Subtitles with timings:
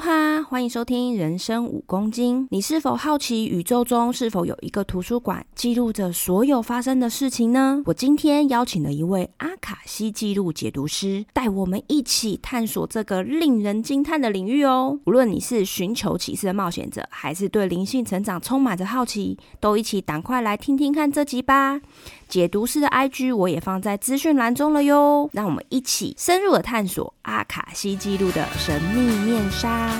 [0.00, 2.46] 哈欢迎收听人生五公斤。
[2.50, 7.82] 你是否好奇宇宙中是否有一个图书馆记录着所有发生的事情呢？
[7.86, 14.98] 我今天邀请了一位阿卡西记录解读师，带我们一起探索这个令人惊叹的领域哦。
[15.04, 21.80] 无论你是寻求启示的冒险者，还是对灵性成长充满着好奇，都一起赶快来听听看这集吧。
[22.28, 29.00] 解读师的 IG 我也放在资讯栏中了哟，让我们一起深入的探索阿卡西记录的神秘
[29.30, 29.90] 面纱。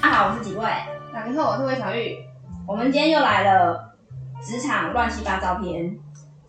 [0.00, 0.64] 大家好，我是几位？
[1.12, 2.16] 大家好，我是魏小玉。
[2.66, 3.94] 我们今天又来了
[4.40, 5.96] 职场乱七八糟篇。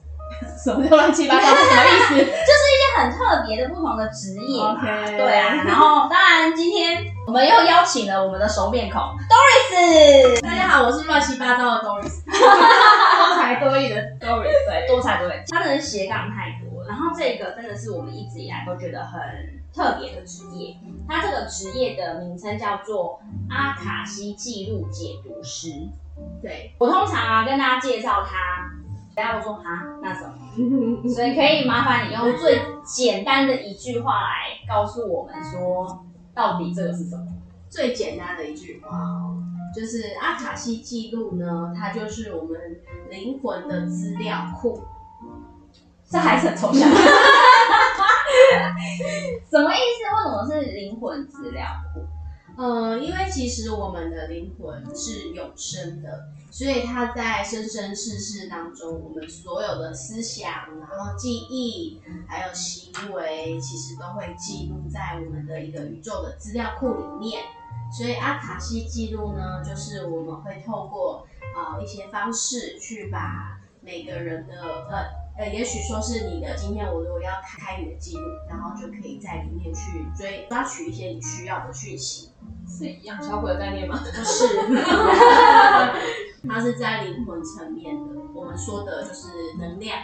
[0.64, 1.42] 什么叫乱七八糟？
[1.42, 2.16] 是什么意思？
[2.20, 4.78] 就是一些很特别的不同的职业嘛。
[4.82, 5.18] Okay.
[5.18, 10.42] 对啊，然后当然今天我们又邀请了我们的熟面孔 Doris。
[10.42, 12.24] 大家好，我是乱七八糟的 Doris。
[12.30, 15.34] 多才多艺的 Doris，对，多才多艺。
[15.50, 19.22] 他的斜杠太多，然后这个真的是我们一直以来都觉得很
[19.74, 20.78] 特别的职业。
[21.08, 25.88] 他这个职业的名称叫做阿卡西记录解读师。
[26.42, 28.72] 对，我通常啊跟大家介绍他。
[29.16, 29.64] 然后我说哈，
[30.02, 30.34] 那什么？
[31.10, 37.28] 所以可以麻烦你用最简单的一句话来告诉我们说，到底这个是什么？
[37.70, 39.38] 最简单的一句话哦，
[39.76, 42.60] 就是阿卡西记录呢，它就是我们
[43.10, 44.82] 灵魂的资料库。
[46.10, 46.90] 这还是很抽象。
[49.50, 50.06] 什么意思？
[50.10, 52.02] 为什么是灵魂资料库？
[52.58, 67.44] 呃，因为其实我们的灵魂是永生的，所以它在生生世世当中，我们所有的思想、然后记忆，还有行为，其实都会记录在我们的一个宇宙的资料库里面。
[67.98, 74.54] 所以阿卡西记录呢，就是我们会透过呃一些方式去把每个人的
[74.92, 75.29] 呃。
[75.40, 82.32] 呃，也许说是你的，今天我如果要开开你的记录，然后就可以在里面去追抓取一些你需要的讯息，
[82.68, 83.98] 是一样小鬼的概念吗？
[84.04, 84.46] 不是，
[86.46, 89.98] 它是在灵魂层面的，我们说的就是能量。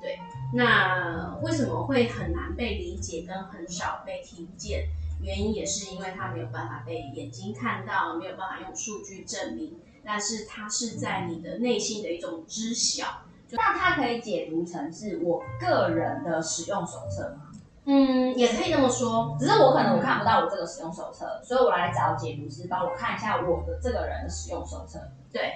[0.00, 0.18] 对，
[0.52, 4.88] 那为什么会很难被理解跟很少被听见？
[5.20, 13.22] 原因也是因为它没有办法被眼睛看到，没有办法用数据证明，但是它是在你的内心的一种知晓。
[13.52, 17.48] 那它可以解读成是我个人的使用手册吗？
[17.84, 19.36] 嗯，也可以这么说。
[19.38, 25.00] 只是我可能我看不到我这个使用手册，所以我来找解读师帮我看一下我的这个人的使用手册。
[25.32, 25.52] 对，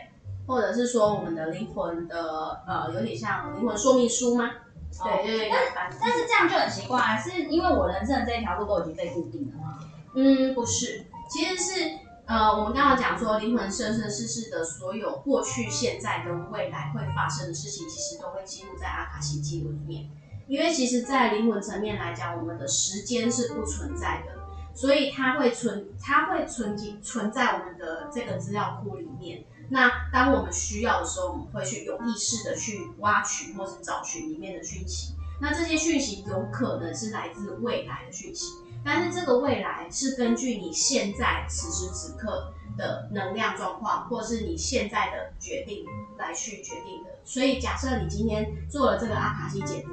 [0.47, 4.51] 或者是说我们的灵魂的呃，有点像灵魂说明书吗？
[5.05, 5.51] 对对对。
[5.75, 9.79] 但但是这样就很奇怪，是因为我人生的这一条路都已经被固定了吗？
[10.15, 12.06] 嗯，不是，其实是。
[12.27, 20.11] 呃，我们刚刚讲说，灵魂生生世世的所有过去、现在跟未来会发生的事情，其实都会记录在阿卡西记录里面。
[20.49, 24.33] 因为其实，在灵魂层面来讲，我们的时间是不存在的，
[24.75, 29.45] 所以它会存，它会存进存在我们的这个资料库里面。
[29.69, 35.15] 那当我们需要的时候，我们会去有意识的去挖取或是找寻里面的讯息。
[35.41, 38.53] 那这些讯息有可能是来自未来的讯息。
[38.87, 45.85] 但是这个未来是根据你现在此时此刻的能量状况，或是你现在的决定
[46.17, 47.11] 来去决定的。
[47.25, 49.91] 所以假设你今天做了这个阿卡西解读，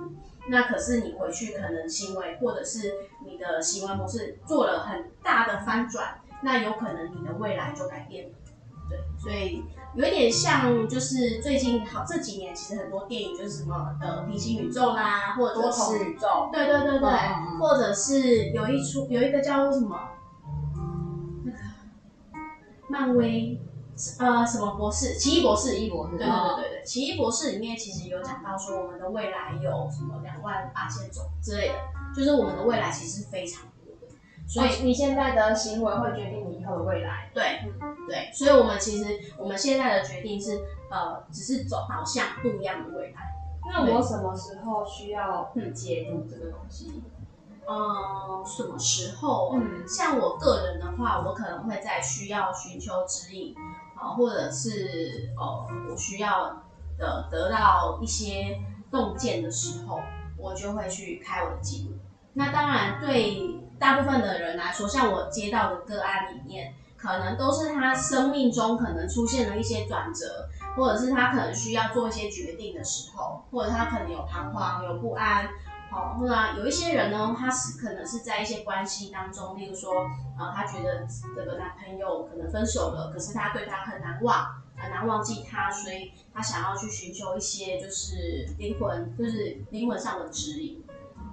[0.47, 2.93] 那可是你回去可能行为或者是
[3.25, 8.35] 你的行为模式做了很大的翻转，那有可能你的未来就改变了。
[8.87, 9.63] 对，所以。
[9.95, 19.99] 有一点像，就是最近好这几年，其实很多电影就是什么的平行宇宙啦，或者是多重宇宙，对对对对，嗯、或者是有一出有一个叫做什么
[21.45, 21.57] 那个
[22.87, 23.61] 漫威
[24.17, 31.75] 呃什么博士，奇异博士，奇异博士，对对对对对，奇异博士里面其实有讲到说，我们的未来有什么两万八千种之类的，
[32.15, 33.63] 就是我们的未来其实非常。
[34.45, 37.31] 所以你现在的行为会决定你以后的未来。
[37.33, 37.61] 对，
[38.07, 40.61] 对，所以我们其实我们现在的决定是，
[40.91, 43.33] 呃，只是走导向不一样的未来。
[43.65, 47.01] 那我什么时候需要介入这个东西？
[47.65, 49.53] 嗯，什么时候？
[49.55, 53.55] 嗯，像我个人的话，我可能会在需要寻求指引，
[53.95, 56.63] 啊、呃，或者是呃，我需要
[56.97, 58.59] 的得到一些
[58.91, 60.01] 洞见的时候，
[60.37, 61.95] 我就会去开我的记录。
[62.33, 63.63] 那当然对。
[63.83, 70.47] 大部分的人来说，像我接到的个案里面，可能都是他生命中可能出现了一些转折，
[70.77, 75.49] 或者是他可能需要做一些决定的时候，或者他可能有彷徨、有不安，
[75.91, 79.91] 好，或者有一些人呢，他是可能是在一些关系当中，例如说，
[80.39, 81.05] 呃，他觉得
[81.35, 84.47] 这个男朋友可能分手了，可是他对他很难忘，
[84.77, 90.81] 很难忘记他，所以他想要去寻求一些就是灵魂，就是灵魂上的指引。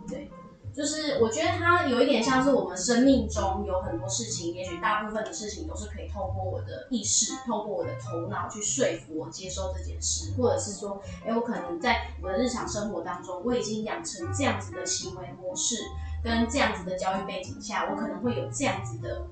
[0.08, 0.28] 对，
[0.72, 15.76] 就是我觉得他有一点像是我们生命中有很多事情，也许大部分的事情都是可以透过我的意识，透过我的头脑去说服我接受这件事，或者是说，哎，我可能在我的日常生活当中，我已经养成这样子的行为模式，
[16.22, 19.26] 跟这样子的教育背景下，我可能会有这样子的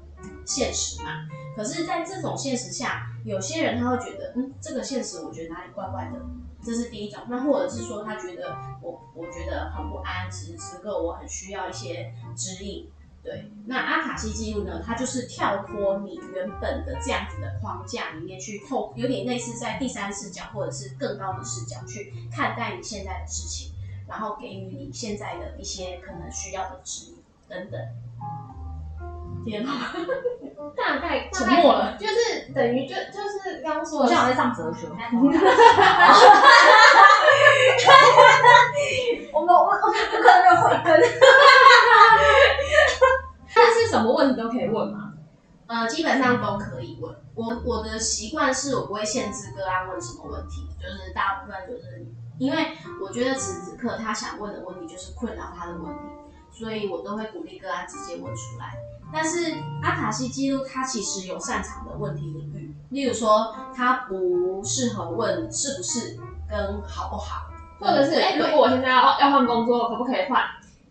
[0.44, 1.26] 现实嘛。
[1.56, 6.20] 可是，在这种现实下，有些人他会觉得，嗯，这个现实我觉得哪里怪怪的，
[6.62, 7.22] 这是第一种。
[7.28, 12.90] 那或者是说，他觉得我我觉得很不安，此时此刻我很需要一些指引。
[13.20, 23.72] 对，那阿卡西记录呢，它就是跳脱你原本的这样子的框架里面去透，有点类似在第三视角或者是更高的视角去看待你现在的事情，
[24.06, 27.16] 然后给予你现在的一些可能需要的指引
[27.48, 27.80] 等等。
[29.44, 29.70] 天哪！
[30.76, 34.86] 大概沉默了，就是等于就就是刚刚说的，我像在上哲学。
[39.32, 40.86] 我们我我我可能没有慧根。
[43.54, 45.12] 但是什么问题都可以问吗？
[45.66, 47.14] 呃，基本上都可以问。
[47.34, 52.06] 我我的习惯是我不会限制个案问什么问题，就是大部分就是
[52.38, 56.00] 因为我觉得此时此刻他想问的问题就是困扰他的问题，
[56.50, 58.76] 所以我都会鼓励个案直接问出来。
[59.12, 66.18] 但是阿卡西记录它其实有擅长的问题领域，例如说它不适合问是不是
[66.48, 67.50] 跟好不好，
[67.80, 70.42] 或者是哎、欸，如果我现在要要换工作，可不可以换？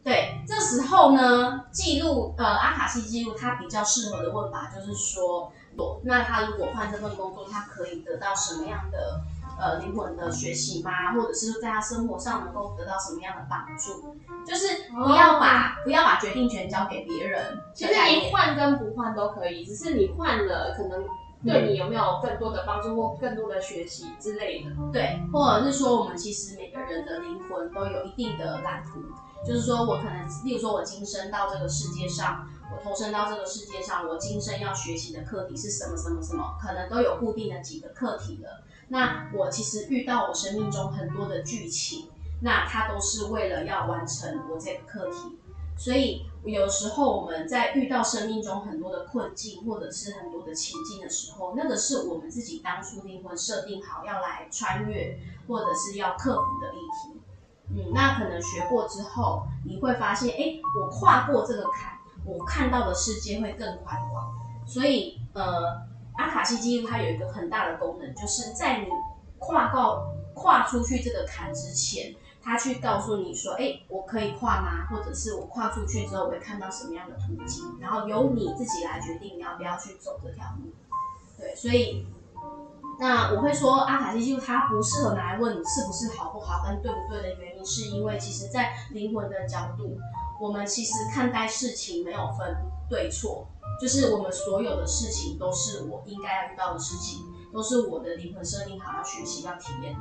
[0.03, 5.51] 对，这时候呢，记录呃阿卡西记录它比较适合的问法就是说，
[6.03, 9.21] 那他如果换这份工作，他可以得到什么样的？
[9.59, 11.13] 呃，灵魂的学习吗？
[11.13, 14.15] 或者是说在他生活上能够得到什么样的帮助？
[14.45, 17.57] 就是不要把、哦、不要把决定权交给别人。
[17.73, 21.03] 其实你换跟不换都可以，只是你换了，可能
[21.43, 24.69] 对你有没有更多的帮助或更多的学习之类的。
[24.93, 29.01] 对，或者是说，我们其实每个人的灵魂都有一定的蓝图，
[29.45, 38.47] 就是说我可能，例如说我今生到这个世界上，我投身到这个世界上，我今生要学习的课题是什么什么什么，可能都有固定的几个课题的。
[38.89, 42.07] 那我其实遇到我生命中很多的剧情，
[42.41, 45.37] 那它都是为了要完成我这个课题，
[45.77, 57.19] 所以有时候我们在遇到生命中很多的困境或者是很多的情境的时候，那个是我们自己当初灵魂设定好要来穿越或者是要克服的议题。
[57.69, 64.33] 嗯，那可能学过之后，你会发现，哎，我跨过这个坎，我看到的世界会更宽广。
[64.65, 65.85] 所以，呃。
[66.17, 68.87] 阿卡西记录它有一个很大的功能，就是在你
[69.37, 74.87] 跨到跨出去这个坎之前，它去告诉你说：“哎、我可以跨吗？
[74.89, 77.77] 或者是我跨出去之后我会看到什么样的途径？
[77.79, 80.71] 然后由你自己来决定你要不要去走这条路。”
[81.37, 82.07] 对，所以
[82.99, 89.97] 那我会说阿卡西记录它不适合拿来问你是不是好不好跟对不对的原因，是因为其实在灵魂的角度，
[90.41, 92.57] 我们其实看待事情没有分
[92.89, 93.47] 对错。
[93.79, 99.99] 就是我们所有的事情都是我应该要遇到的事情，都是我的灵魂设定好要学习要体验的，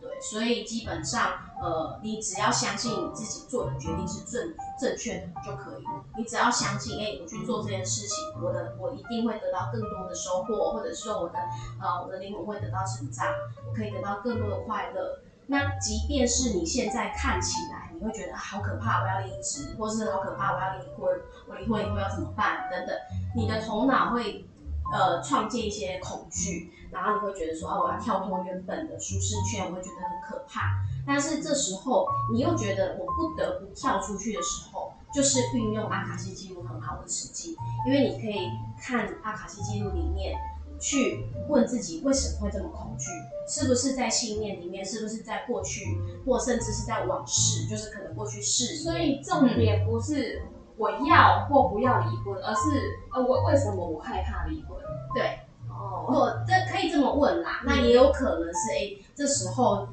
[0.00, 6.04] 对，所以基本上，呃，你只要相信你自己做的决定是正正确的就可以了。
[6.16, 11.38] 你只要相信，哎、我去做这件事情，我的我一定会得到更多的收获，或者是说我的
[11.80, 13.26] 呃我的灵魂会得到成长，
[13.68, 15.20] 我可以得到更多的快乐。
[15.50, 21.10] 那即便是你现在看起来，你会觉得好可怕，我要离职，或是好可怕，我要离婚，
[21.48, 22.70] 我离婚以后要怎么办？
[22.70, 22.96] 等等，
[23.34, 24.46] 你的头脑会
[24.92, 30.70] 呃创建一些恐惧，然后你会觉得说，哦，我要跳脱原本的舒适圈，我会觉得很可怕。
[31.04, 37.56] 但是这时候你又觉得我不得不跳出去的时候，就是运用阿卡西记录很好的时机，
[37.88, 38.48] 因为你可以
[38.80, 40.38] 看阿卡西记录里面。
[40.80, 43.10] 去问自己为什么会这么恐惧？
[43.46, 44.84] 是不是在信念里面？
[44.84, 47.66] 是不是在过去，或甚至是在往事？
[47.68, 48.76] 就是可能过去式。
[48.76, 50.42] 所以重点不是
[50.76, 52.80] 我要或不要离婚，而是
[53.12, 54.78] 呃我为什么我害怕离婚？
[55.12, 57.60] 对，哦，我这可以这么问啦。
[57.64, 59.86] 那也有可能是哎、欸，这时候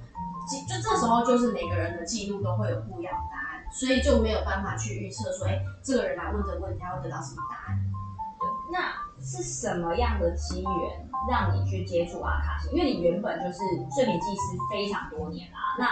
[0.69, 7.79] 就这时候就是每个人的记录都会有不一样的答案，所以就没有办法去预测说，哎、欸，这个人来问这个问题，他会得到什么答案？
[8.39, 9.06] 对，那。
[9.21, 12.69] 是什么样的机缘让你去接触阿卡西？
[12.75, 13.59] 因为你原本就是
[13.93, 15.87] 睡眠技师非常多年啦，那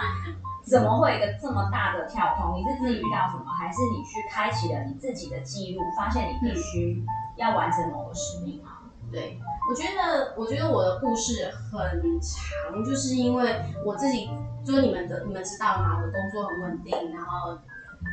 [0.64, 2.58] 怎么会一个这么大的跳通？
[2.58, 7.04] 你是自己遇到什么，还是你去开启了你自己的记录，发现你必须
[7.36, 8.82] 要完成某个使命啊？
[9.12, 14.30] 对，我觉得，我觉得我的故事很长，就是因为我自己，
[14.64, 15.96] 就是你们的，你们知道吗？
[15.96, 17.58] 我工作很稳定，然后。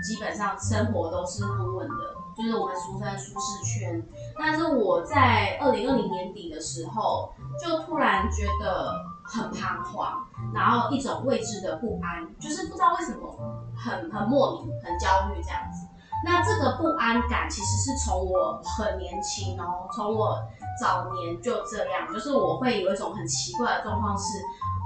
[0.02, 1.96] 基本上生活都是很稳的，
[2.36, 4.04] 就是我们俗称舒适圈。
[4.38, 13.28] 但是我在二零二零年底的时候，就突然觉得很彷徨，然后一种未知的不安，就是不知道为什么
[13.76, 15.88] 很很莫名、很焦虑这样子。
[16.26, 20.40] 那这个不安感其实是从我很年轻哦，从我
[20.80, 24.42] 早年就这样，就是我会有一种很奇怪的状况是。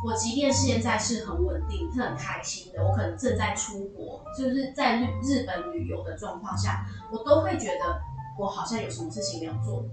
[0.06, 8.00] 我即便现在是很稳定、是很开心的，我可能正在出国，就是在日日本旅游的状况下，我都会觉得
[8.38, 9.84] 我好像有什么事情没有做。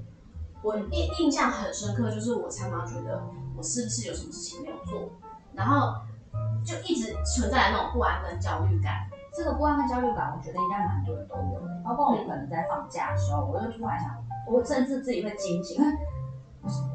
[0.62, 3.22] 我印印象很深刻，就是我常常觉得
[3.56, 5.10] 我是不是有什么事情没有做，
[5.54, 5.94] 然后
[6.64, 9.08] 就一直存在那种不安跟焦虑感。
[9.36, 11.60] 这个不安跟焦虑感，我觉得应该蛮多人都有。
[11.84, 14.14] 包括我可能在放假的时候，我就突然想，
[14.46, 15.82] 我甚至自己会惊醒。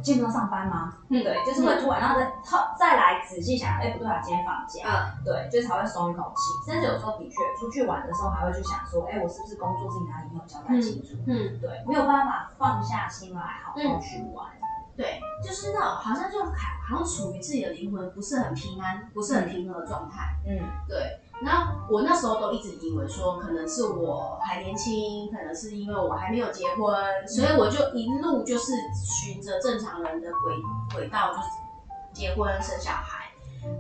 [0.01, 0.93] 今天要上班吗？
[1.09, 2.31] 嗯，对，就是会突然，然后再
[2.77, 6.71] 再来仔细想，哎，不对啊，今天放假，嗯，对，就才会松一口气。
[6.71, 11.17] 甚至有时候的确出去玩的时候，还会去想说，哎，我是不是工作自己哪里没有交代清楚？
[11.27, 14.47] 嗯，对，没有办法放下心来好好去玩。
[14.97, 16.51] 对，就是那种好像就好
[16.97, 20.35] 像处于自己的灵魂不是很平安，不是很平和的状态。
[20.45, 21.19] 嗯，对。
[21.41, 26.93] 然后我那时候都一直以为说，可能是我还年轻，可能是因为我还没有结婚，
[27.27, 28.73] 所以我就一路就是
[29.23, 30.53] 循着正常人的轨
[30.93, 31.47] 轨道，就是
[32.11, 33.31] 结婚生小孩，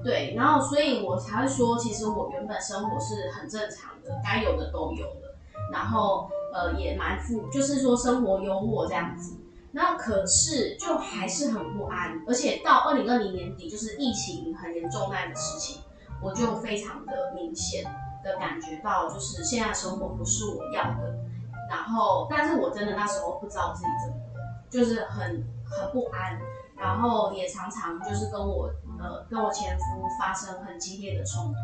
[0.01, 5.37] 对，然后所以我才会说，其实我原本生活是很正常的，该有的都有了，
[5.73, 9.35] 然后呃也蛮富，就是说生活优渥这样子，
[9.73, 15.81] 然后可是就还是很不安，而且到二零二零年底，就是疫情很严重那样的事情。
[16.21, 17.83] 我就非常的明显
[18.23, 21.15] 的感觉到，就是现在生活不是我要的，
[21.69, 26.39] 然后，但是我真的那时候不知道自己怎么了，就是很很不安，
[26.75, 29.83] 然后也常常就是跟我呃跟我前夫
[30.19, 31.57] 发生很激烈的冲突，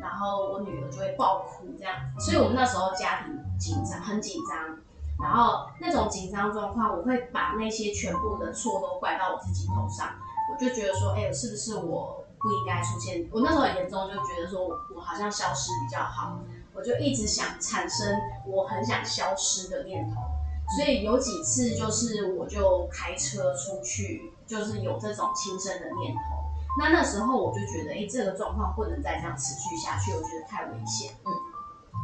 [0.00, 4.78] 然后我女儿就会爆哭这样，所以我们那时候家庭紧张，很紧张，
[5.22, 10.08] 然后那种紧张状况，我会把那些全部的错都怪到我自己头上，
[10.52, 12.23] 我就觉得说，哎、是不是我？
[12.44, 13.26] 不应该出现。
[13.32, 16.38] 我那时候很严重，就觉得说我我好像消失比较好，
[16.74, 18.14] 我就一直想产生
[18.46, 20.20] 我很想消失的念头。
[20.76, 26.20] 所以有几次就是我就开车出去，就是有这种轻生的念头。
[26.78, 31.12] 那那时候我就觉得，哎、这个状况不能再这样持续下去，我觉得太危险。
[31.24, 31.32] 嗯，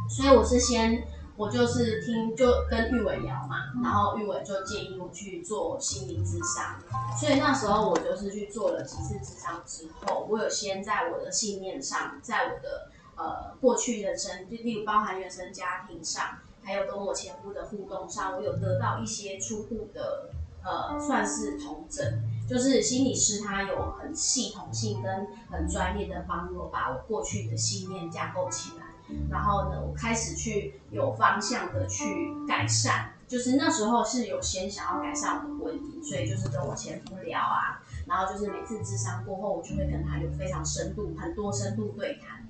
[0.09, 1.07] 所以我是先。
[1.37, 6.75] 我就是听就跟玉伟聊嘛，然后玉伟就建议我去做心理咨商，
[7.19, 20.29] 所以那时候我就是去做了几次咨商之后，我有先在我的信念上，在我的呃过去人生，就例如包含原生家庭上，还有跟我前夫的互动上，我有得到一些初步的
[20.63, 22.05] 呃算是同整，
[22.47, 28.80] 就是心理师他有很系统性跟很专业的帮我把我过去的信念架构起来。
[29.29, 42.47] 然后呢，我开始去有方向的去改善，就是那时候是有先想要改善我的婚姻，所以就是跟我前夫聊啊，然后就是每次咨商过后，我就会跟他有非常深度、很多深度对谈。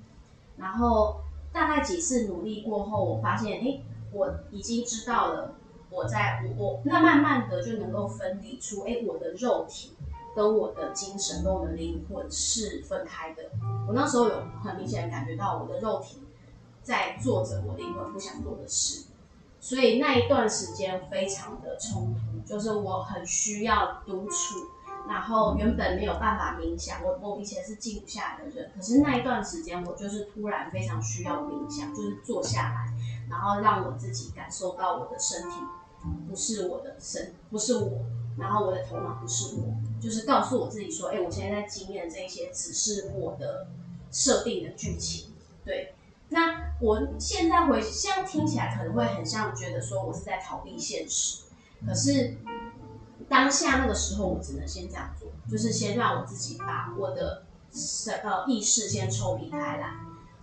[0.56, 1.20] 然后
[1.52, 3.80] 大概几次努力过后，我发现，哎，
[4.12, 5.54] 我已经知道了，
[5.90, 9.92] 我在我我那慢慢的就能够分离出，哎，我的肉体
[10.34, 13.44] 跟我的精神跟我的灵魂是分开的。
[13.86, 16.22] 我那时候有很明显感觉到我的肉体。
[16.82, 19.04] 在做着我灵魂不想做的事，
[19.60, 24.66] 所以那一段时间非常的冲突，就是我很需要独处，
[25.08, 32.92] 然后原本没有办法冥想，我我以前是静不下来的人，可是那一段时间我就是突然非常需要冥想，就是坐下来，
[33.30, 35.56] 然后让我自己感受到我的身体
[36.28, 38.00] 不是我的身，不是我，
[38.36, 43.68] 然后我的头脑不是我，就是告诉我自己说，哎，我现在在经验这些只是我的
[44.10, 45.30] 设定的剧情，
[45.64, 45.94] 对。
[46.32, 51.42] 那我现在回，现在听起来可能会很像觉得说我是在逃避现实，
[51.86, 52.36] 可是
[53.28, 59.94] 当下那个时候我只能先这样做，就是先让我自己把我的神呃意识先抽离开来，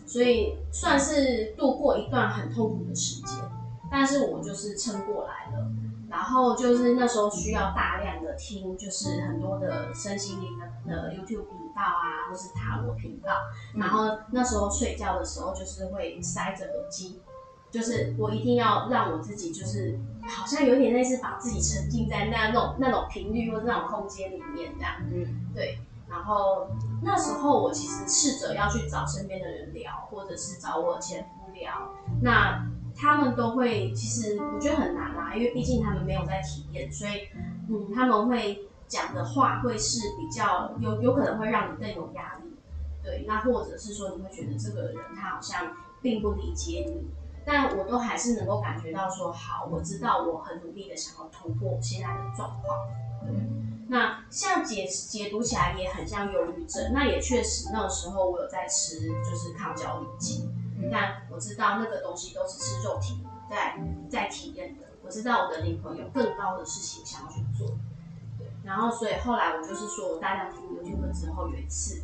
[0.05, 3.35] 所以算是度过一段很痛苦的时间，
[3.91, 5.67] 但是我就是撑过来了。
[6.09, 11.45] 然后就是那时候需要大量的听，就是很多的身心灵的的 YouTube
[11.79, 13.31] 道啊，或是塔罗频道。
[13.73, 17.21] 然后那时候睡觉的时候，就是会塞着耳机，
[17.71, 24.95] 就是我一定要让我自己，就是好像有点类似把自己沉浸在那那种那种频率或者那种空间里面这样。
[25.11, 25.79] 嗯，对。
[26.09, 26.67] 然后
[27.03, 31.71] 那时候我其实试着要去找身边的人聊，或者是找我前夫聊。
[32.23, 32.65] 那
[32.97, 37.29] 他们都会，其实我觉得很难啦，因为毕竟他们没有在体验，所以，
[37.69, 38.59] 嗯，他们会
[38.89, 42.55] 讲的话会是比较有有可能会让你更有压力，
[43.03, 47.07] 对，那或者是说你会觉得这个人他好像并不理解你，
[47.45, 52.79] 但我都还是能够感觉到说，好，我知道我很努力的想要突破现在的状况。
[53.21, 53.39] 对，
[53.89, 60.49] 那像解解读起来也很像忧郁症，那也确实那个时候我有在吃就是抗焦虑剂，
[60.91, 63.79] 但我知道那个东西都只是肉体在
[64.09, 67.67] 在体验的，我知道我的灵魂有更高的事情想要去做。
[68.69, 72.03] 然后，所以后来我就是说，我大量听 YouTube 之后，有一次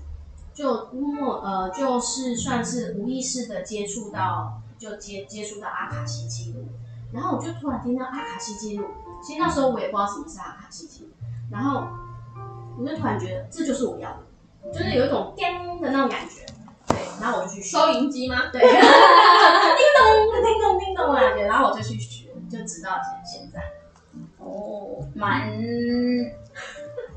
[0.52, 6.66] 就默呃，就是算是无意识的接触到，就接接触到阿卡西记录，
[7.14, 8.88] 然后我就突然听到阿卡西记录，
[9.22, 11.10] 其实那时候我也不知道什么是阿卡西记录，
[11.52, 11.84] 然后
[12.80, 16.44] 我就突然觉得这就是我要的，就是有一种叮的那种感觉，
[16.88, 18.48] 对，然后我就去学收银机吗？
[18.52, 22.92] 对， 叮咚叮咚叮咚的感觉，然后我就去学，就直到
[23.24, 23.62] 现现在，
[24.40, 25.52] 哦，蛮。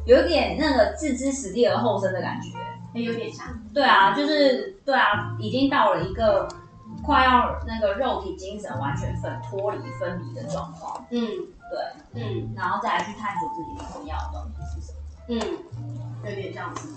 [0.07, 2.49] 有点那个置之死地而后生的感觉，
[2.95, 3.47] 也有点像。
[3.75, 6.49] 对啊，就是对啊，已经到了一个
[7.05, 11.05] 快要那个肉体精神完全分脱离分离的状况。
[11.11, 14.99] 嗯，对，嗯，然后再来去探索自己灵魂要的东西是什么。
[15.29, 15.37] 嗯，
[16.25, 16.89] 有点这样子。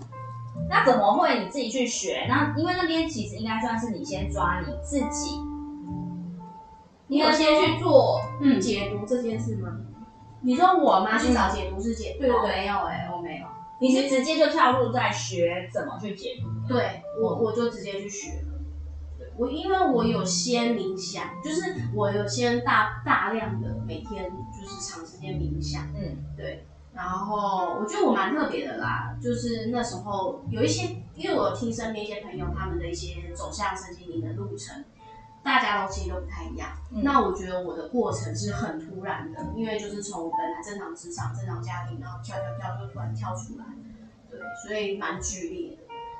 [0.69, 2.25] 那怎么会你自己去学？
[2.29, 5.37] 那因为那边其实应该算是你先抓你自己，
[7.11, 9.67] 你要先去做嗯解读这件事吗？
[10.43, 11.19] 你说我吗？
[11.19, 12.19] 去找解读师解读？
[12.19, 13.45] 对对对，没有哎，我没有。
[13.81, 16.73] 你是直接就跳入在学怎么去解读？
[16.73, 18.41] 对，我我就直接去学。
[19.19, 25.83] 对，我因为我有先冥想，就是我有先大大量的每天就是长时间冥想。
[25.93, 26.65] 嗯，对。
[26.93, 34.81] 然后我觉得我蛮特别的啦，就是那时候有一些，因为我有听身边一些朋友他们的一些走向身心灵的路程。
[35.43, 43.65] 大家都其实都不太一样，嗯、那我觉得我的过程是很突然的，因为就是从本来正常职场、正常家庭，然后跳跳跳就突然跳出来，
[44.29, 45.77] 对，所以蛮剧烈的。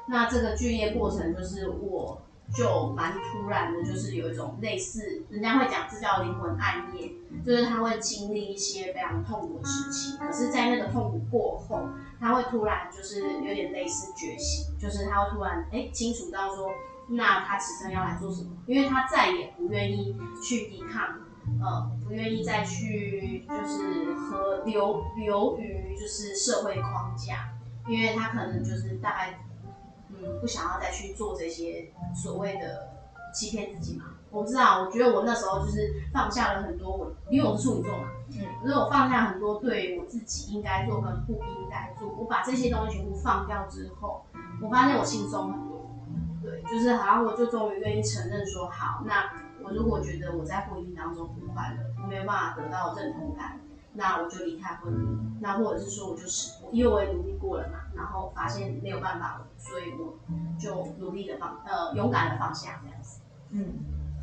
[0.08, 2.20] 那这个剧烈过程就是我
[2.52, 7.12] 就蛮突然的，就是有一种类似人家会讲这叫灵魂暗夜，
[7.46, 11.80] 就是他会经历一些非常痛苦的事情，可是，在那个痛苦过后，
[12.20, 16.72] 他会突然就是有点类似觉醒，就是他会突然哎、欸、清楚到说。
[17.12, 18.52] 那他此生要来做什么？
[18.66, 21.20] 因为他再也不愿意去抵抗，
[21.62, 27.50] 呃，不愿意再去就是和流流于就是社会框架，
[27.88, 29.40] 因为他可能就是大概
[30.10, 32.90] 嗯不想要再去做这些所谓的
[33.34, 34.06] 欺骗自己嘛。
[34.30, 44.26] 我不知道，我觉得我那时候就是放下了很多我，因为我是处女座嘛，嗯，所以我放下很多对我自己应该做跟不应该做，我把这些东西全部放掉之后，
[44.62, 45.71] 我发现我轻松很多。
[46.44, 49.32] 对，就是好像我就终于愿意承认说，好，那
[49.64, 53.60] 我如果觉得我在婚姻当中不快乐，我没有办法得到认同感，
[53.94, 55.20] 那我就离开婚姻。
[55.40, 60.18] 那或者是说，我就是因为我也努力过了嘛，然后发现没有办法，所以我
[60.60, 63.20] 就努力的放，呃，勇敢的放下这样子。
[63.52, 63.74] 嗯，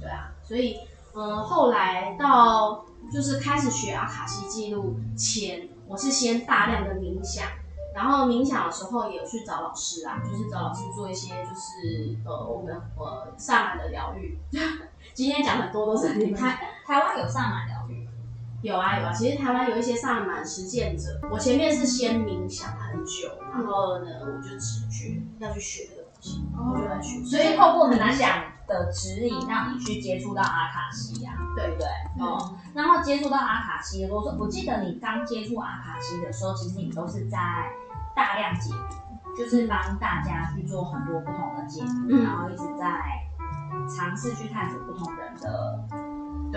[0.00, 0.76] 对啊，所以，
[1.14, 7.46] 嗯、呃，后来到就是开始学阿卡西记录前，我是先大量的冥想。
[7.94, 14.38] 然后冥想的时候也有去找老师啊，就是找老师做一些就是呃我们呃萨满的疗愈。
[15.14, 18.08] 今天讲很多都是台台湾有萨满疗愈，
[18.62, 19.12] 有啊有啊。
[19.12, 21.18] 其实台湾有一些萨满实践者。
[21.30, 27.24] 我前面是先冥想很久，然后呢我就直觉要去学这个东西，然后就来学。
[27.24, 31.86] 所以透过冥想的指引，让你去接触到阿卡西呀、啊，对不对？
[32.24, 37.38] 哦，然后接触到阿卡西的时候，我记得你刚接触阿卡西的时候，其实你都是在。
[38.16, 42.84] 大量解读，就是帮大家去做很多不同的解读，嗯、然后一直在
[43.86, 45.78] 尝试去探索不同人的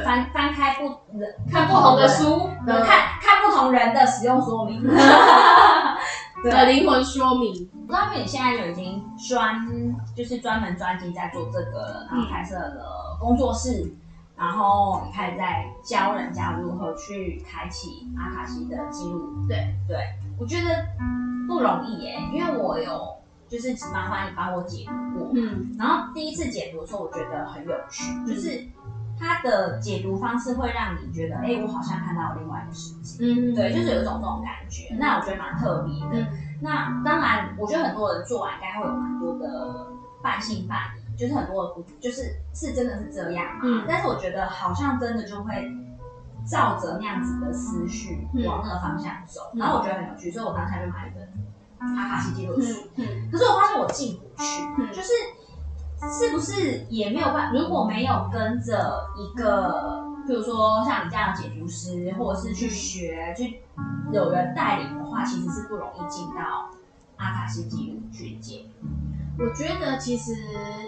[0.03, 0.85] 翻翻开不
[1.19, 4.81] 人看不同的书，看看不同人的使用说明，
[6.49, 7.69] 的灵魂说明。
[7.87, 9.67] 不知道你现在就已经专
[10.15, 13.97] 就是专门专辑在做这个了，然后开设了工作室，嗯、
[14.37, 19.45] 然后你开始在教人家如何去开启阿卡西的记录。
[19.47, 19.97] 对对，
[20.39, 20.85] 我觉得。
[21.47, 23.15] 不容易耶，因为我有
[23.49, 28.65] 就是麻烦你帮我解读过，嗯，然后第一次解读的时候，我觉得很有趣，嗯、就是
[29.21, 36.25] 它的解读方式会让你觉得，哎、欸，我好像看到另外一个世界，嗯，对，就是有一种这种感觉，嗯、那我觉得蛮特别的。
[36.25, 36.27] 嗯、
[36.59, 39.87] 那当然，我觉得很多人做完应该会有蛮多的
[40.23, 45.71] 半信半疑，就是很多的不，就是是真的是这样嘛，嗯，但是我觉得好像真的就会。
[46.43, 51.31] 照着那样子的思绪往那个方向走，嗯、然后我觉得很有趣，所以我当下就买一本
[51.77, 52.89] 阿卡西记录书。
[52.95, 53.05] 嗯。
[53.05, 54.43] 嗯、可是我发现我进不去，
[54.79, 55.09] 嗯、就是
[56.09, 57.57] 是不是也没有办法？
[57.57, 63.61] 如果没有跟着一个，比如说像你这样的解读师，或者是去学，去
[64.11, 66.69] 有人带领的话，其实是不容易进到
[67.17, 68.65] 阿卡西记录去解？
[69.39, 70.33] 我觉得其实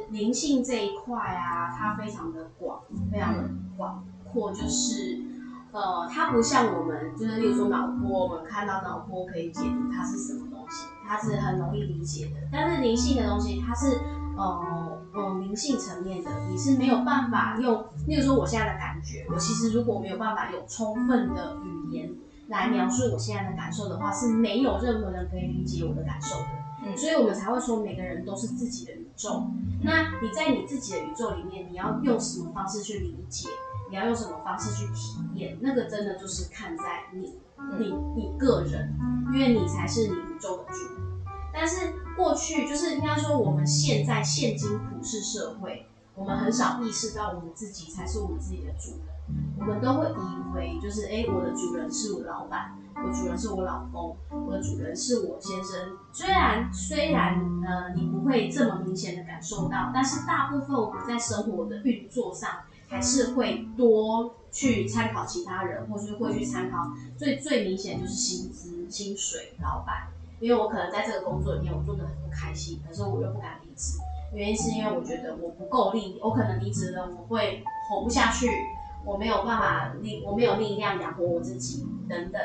[0.10, 2.80] 灵性这一块啊，它非常的广，
[3.12, 5.22] 非常的广阔，就是
[5.72, 12.34] 呃，它不像我们，就是例如说脑波，我们看到脑波可以解读它是什么东西，它是很容易理解的。
[12.52, 14.02] 但是灵性的东西，它是
[14.38, 22.12] 呃呃灵性层面的，你是没有办法用，例如说我现在的感觉，我其实如果没有办法有充分的语言
[22.48, 26.46] 来描述我现在的感受的话，是没有任何人可以理解我的感受的。
[26.86, 29.46] 嗯，所以我们才会说每个人都是自己的宇宙。
[29.84, 33.48] 那你在你自己的宇宙里面，你要用什么方式去理解？
[33.90, 35.58] 你要用什么方式去体验？
[35.62, 37.36] 那个真的就是看在你、
[37.78, 38.92] 你、你个人，
[39.34, 40.80] 因为你才是你宇宙的主。
[41.54, 45.86] 但是过去就是应该说，我们现在现今普世社会，
[46.16, 49.14] 我们很少意识到我们自己才是我们自己的主人。
[49.58, 52.78] 我们都会以为就是，哎，我的主人是我老板。
[52.96, 55.98] 我主人是我老公，我的主人是我先生。
[56.12, 57.34] 虽然虽然
[57.66, 62.50] 呃，你不会这么明显的感受到，但是大部分我们在生活的运作上，
[62.88, 70.10] 还是会多去参考其他人，或是会去参考最最明显就是薪资、薪水、老板。
[70.40, 73.98] 因为我可能在这个工作里面我做得很不开心，可是我又不敢离职，
[74.34, 78.50] 原因是因为我觉得我不够力，我可能离职了我会活不下去，
[79.06, 82.42] 我没有办法力，我没有力量养活我自己等等。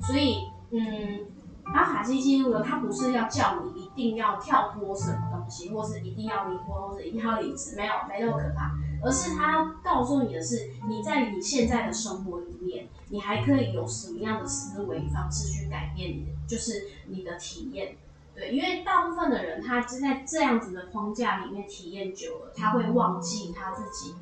[0.00, 1.26] 所以，嗯，
[1.64, 8.72] 阿卡西记录呢，它不是要叫你一定要跳脱什么东西，或是一定要离婚，或者一定要离职，没有，没那么可怕。
[9.02, 17.96] 而是它告诉你的是，你在你现在的生活里面，你还可以有什么样的思维方式去改变你，就是你的体验。
[18.34, 24.14] 对，因为大部分的人，他是在这样子的框架里面体验久了，他会忘记他自己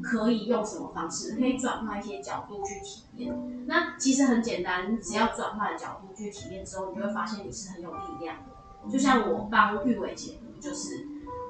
[0.00, 3.34] 可以用什么方式，可以转换一些角度去体验。
[3.66, 8.88] 那其实很简单，你只要转换角度去体验之后，你就会发现你是很有力量的。
[8.88, 11.08] 就像我帮玉伟解读，就是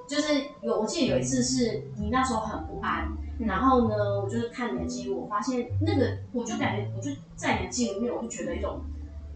[0.09, 3.07] 就是有，我记得有一次是你那时候很不安，
[3.39, 8.81] 然后呢，我就是看你的记录，我发现那个，我就感觉，我就在你的记录里面，我就觉得一种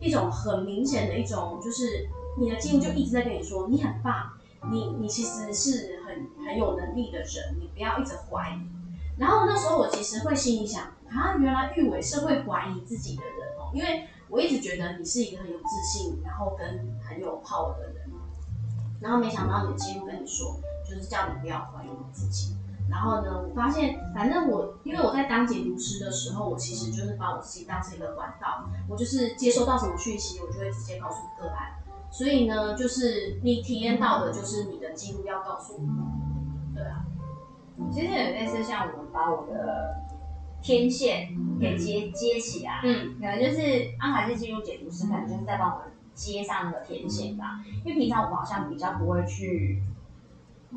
[0.00, 2.08] 一种很明显的一种就是。
[2.35, 4.32] 你的记录就一直在跟你说，你很棒，
[4.70, 9.20] 你你其实是很很有能力的人，你不要一直怀疑。
[9.20, 16.66] 然后那时候我其实会心里想，啊，原来玉伟是会怀疑自己的人哦，因为我一直觉得你是一个很有自信，然后跟
[17.06, 18.01] 很有 power 的人。
[19.02, 22.54] 然后没想到你的记录跟你说，就是叫你不要怀疑你自己。
[22.90, 31.72] 然后呢，我发现，反正我因为我在当解读师的时候，我其实就是把我自己当成一个管道，我就是接收到什么讯息，我就会直接告诉个案。
[32.10, 35.88] 所以呢，就是你体验到的，就是你的记录要告诉你，
[36.74, 37.04] 对啊。
[37.90, 39.94] 其实有类似像我们把我的
[40.60, 47.61] 天线给接接起来，嗯，可能就是安卡西记录解读师，可能就是在帮我们接上那个天线吧。
[47.85, 49.83] 因为平常我们好像比较不会去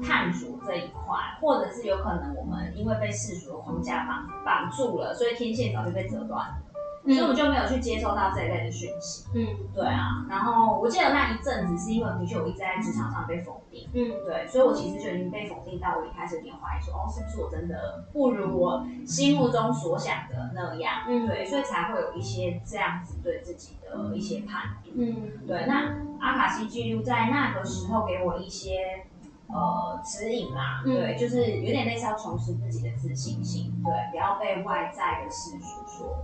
[0.04, 6.58] 探索这一块，或者是有可能我们因为被世俗的框架绑绑住了，所以天线早就被折断了。
[7.06, 9.26] 所以我就没有去接收到这一类的讯息。
[9.36, 10.26] 嗯，对啊。
[10.30, 13.88] 然后我记得那一阵子是因为的确我一直在职场上被否定。
[13.94, 14.48] 嗯，对。
[14.48, 21.04] 所以我其实就已经被否定到我一开始有点怀疑说，哦，是不是我真的不如我心目中所想的那样？
[21.08, 21.46] 嗯，对。
[21.46, 24.96] 所以才会有一些这样子对自己的一些判断。
[24.96, 25.66] 嗯，对。
[25.68, 29.06] 那阿卡西记录在那个时候给我一些
[29.48, 30.82] 呃指引啦。
[30.84, 33.74] 对，就是有点类似要重拾自己的自信心。
[33.84, 36.16] 对，不要被外在的世俗所。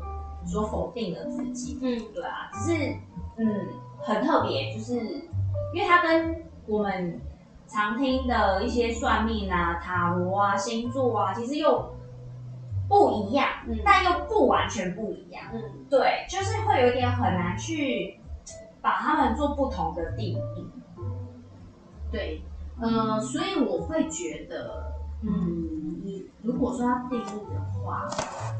[0.43, 2.95] 所否定了自己，嗯，对啊，只是，
[3.38, 3.67] 嗯，
[3.99, 4.95] 很特别，就是
[5.71, 7.21] 因为它跟我们
[7.67, 11.93] 常听的一些算命啊、塔罗啊、星座啊，其实又
[12.89, 18.19] 不一样，嗯，但又不完全不一样，嗯，对，就是会有点很难去
[18.81, 20.67] 把它们做不同的定义，
[22.12, 22.41] 对，
[22.79, 28.07] 呃，所以我会觉得，嗯，你如果说要定义的话。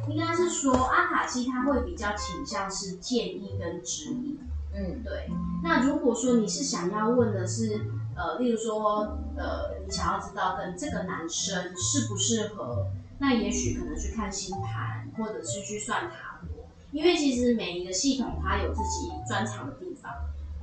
[0.10, 4.40] 应该是说阿卡西他会比较倾向是建议跟指引，
[4.74, 5.30] 嗯，对。
[5.64, 12.88] 那如果说你是想要问的是，呃，例如说，呃，你想要知道跟这个男生适不适合，
[13.20, 20.12] 那也许可能去看星盘，或者是去算塔罗，因为其实每一个系统它有自己专长的地方，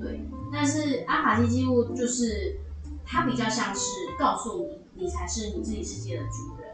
[0.00, 0.28] 对。
[0.52, 2.58] 但是阿卡西记录就是
[3.10, 6.68] 它比较像是告诉你，你才是你自己世界的主人。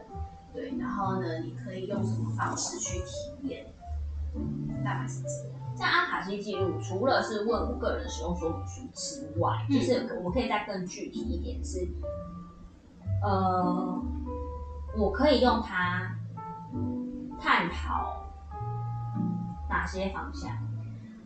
[0.53, 3.65] 对，然后呢，你可以用什么方式去体验？
[4.83, 5.55] 大概是这样。
[5.77, 11.87] 像阿卡西记录，除了是问我个人使用说明书之外，嗯、就是我们可以再更具体一点是，是
[13.23, 14.01] 呃，
[14.97, 16.17] 我可以用它
[17.39, 18.25] 探讨
[19.69, 20.51] 哪些方向？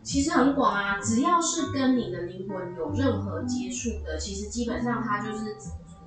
[0.02, 5.56] 其实很广啊，只要是跟你的灵魂有任何接触的，其实基本上它就是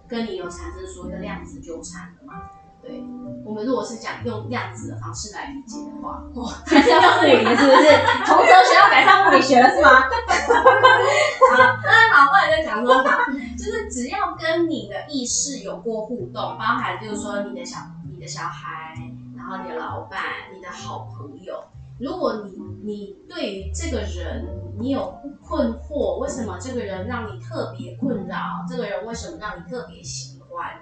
[0.08, 2.34] 跟你有产生所谓的量子纠缠的嘛。
[2.82, 3.02] 对，
[3.46, 7.88] 我们如果是讲用量子的方式来理解的话，哇，还是要物理是不是？
[8.26, 10.02] 从哲学要改上物理学了是吗？
[10.02, 10.10] 好，
[11.82, 13.02] 那好，后来再讲说，
[13.58, 17.78] 就是只要跟你的意识有过互动，包含就是说你的小、
[18.12, 18.98] 你的小孩，
[19.38, 20.20] 然后你的老板、
[20.54, 21.64] 你的好朋友，
[22.00, 22.52] 如果你
[22.86, 24.46] 你对于这个人
[24.78, 28.66] 你有困惑，为什么这个人让你特别困扰？
[28.68, 30.74] 这个人为什么让你特别喜欢？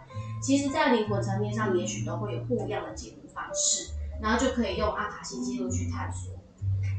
[0.41, 6.33] 其实，在灵魂层面上，也许都会有不一样的解读方式，然后就可以用阿卡西记录去探索。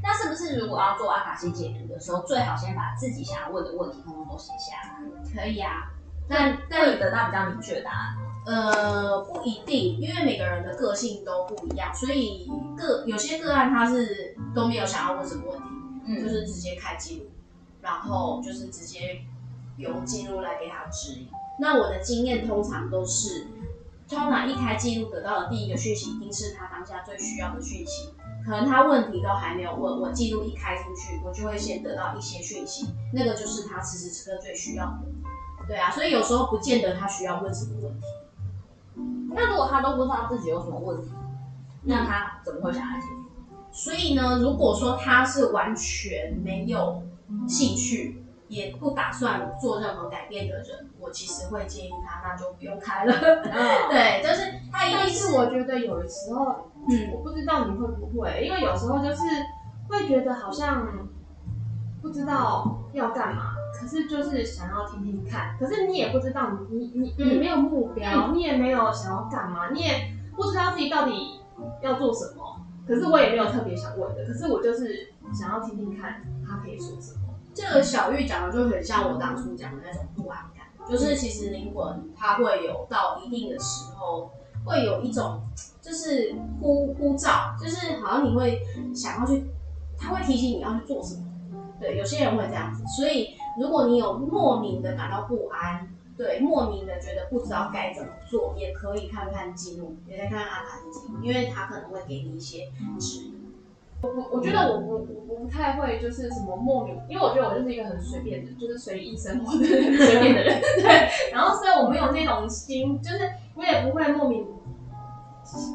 [0.00, 5.42] 那是不是如果要做阿卡西解读的时候，最好先把自己想要问的问题通通都写下来？
[5.42, 5.90] 可以啊，
[6.28, 8.16] 但但你得到比较明确的答案。
[8.44, 15.64] 呃，不一定，因为每个人的个性都不一样，所以个有些个案他是都没有想要问什么问题，
[16.06, 17.26] 嗯，就是直接开记录，
[17.80, 19.20] 然后就是直接
[19.76, 21.28] 由记录来给他指引。
[21.60, 23.46] 那我的经验通常都是，
[24.08, 28.10] 通常一开记录得到的第一个讯息，一定是他当下最需要的讯息。
[28.44, 35.02] 可能他问题都还没有问，我记录一开出去，我就会先得到一些讯息，那个就是他此时此刻最需要的。
[35.68, 38.06] 对啊，所以有时候不见得他需要问什么问题。
[39.34, 41.12] 那如果他都不知道自己有什么问题，
[41.82, 43.12] 那他怎么会想来解决？
[43.70, 47.02] 所以呢，如果说他是完全没有
[47.46, 48.18] 兴趣。
[48.48, 53.14] 也不打算做任何改变的人，我其实会建议他，那就不用开了。
[53.14, 53.88] Oh.
[53.90, 59.22] 对，就是他一定是我觉得有的时候，嗯，我不知道你会不会，因为有时候就是
[59.88, 60.86] 会觉得好像
[62.02, 71.40] 不知道要干嘛，可是就是想要听听看，可是你也不知道你你你没有目标，嗯，你也没有想要干嘛，你也不知道自己到底
[71.80, 72.60] 要做什么。
[72.86, 77.20] 可是我也没有特别想问的，可是我就是想要听听看他可以说什么。
[77.54, 84.30] 这个小玉讲的就很像我当初讲的那种不安感，就是其实灵魂它会有到一定的时候，
[84.64, 85.42] 会有一种
[85.80, 88.60] 就是呼呼召，就是好像你会
[88.94, 89.44] 想要去，
[89.98, 91.22] 他会提醒你要去做什么。
[91.78, 103.38] 对，有些人会这样子，所以如果你有莫名的感到不安，对，莫名的觉得不知道该怎么做，也可以看看记录，也可以看看阿卡西记录，因为他可能会给你一些指引。
[104.02, 111.30] 我我觉得我不我不太会就是什么莫名，因为我觉得我就是一个很随便的，就是随意生活的随便的人，对。
[111.32, 114.44] 然后所以我没有那种心，就是我也不会莫名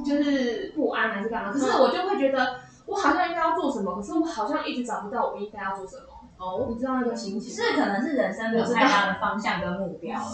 [0.06, 1.54] 就是不安还是干嘛。
[1.54, 6.04] 可是我就会觉得我好像应该要做什么，可是我好像一直找不到我应该要做什么。
[6.38, 7.52] 哦，不知道那个心情？
[7.54, 10.26] 是可能是人生没有太大的方向跟目标了，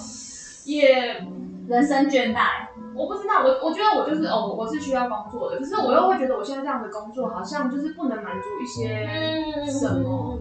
[0.65, 1.25] 也
[1.67, 2.67] 人生倦怠。
[2.95, 10.37] 我不知道，我我觉得我就是哦，我是需要工作的，可是我又会觉得我现在这样的工作好像就是不能满足一些什么，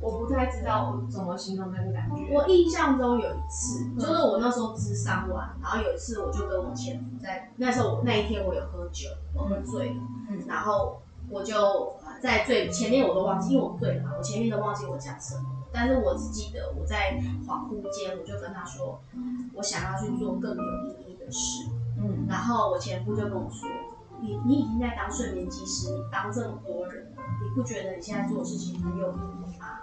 [0.00, 2.32] 我不太知道怎么形容那个感觉。
[2.32, 9.96] 我印象中有一次，就是我那时候咨商完，然后有一次我就跟我前夫在那时候我那一天我有喝酒，我喝醉了，
[10.46, 11.00] 然后
[11.30, 19.00] 我就在最前面我都忘记，因为我醉了嘛，我前面都忘记我讲什么，但是我只记得我在恍惚间我就跟他说，
[19.54, 21.68] 我想要去做更有意义的事。
[21.98, 23.68] 嗯，然后我前夫就跟我说
[24.22, 29.80] ：“你你已经在当睡眠技师，你帮这么多人，你不觉得你现在做的事情很有意义吗？”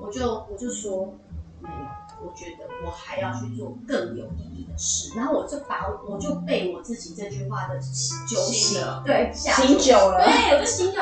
[0.00, 1.14] 我就我就说
[1.60, 10.98] ：“没有，我觉得我还要去做更有意义的事。”然后我就把我就被我自己这句话的酒醒了，对，醒酒了，对，我就心久，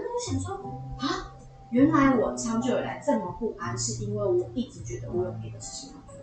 [0.00, 0.56] 我就想说
[0.98, 1.34] 啊，
[1.70, 6.22] 原来我长久以来这么不安，是因为我一直觉得我有别的事情要做。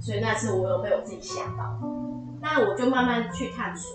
[0.00, 1.78] 所以那次我有被我自己吓到，
[2.40, 3.90] 那我就慢慢去探索，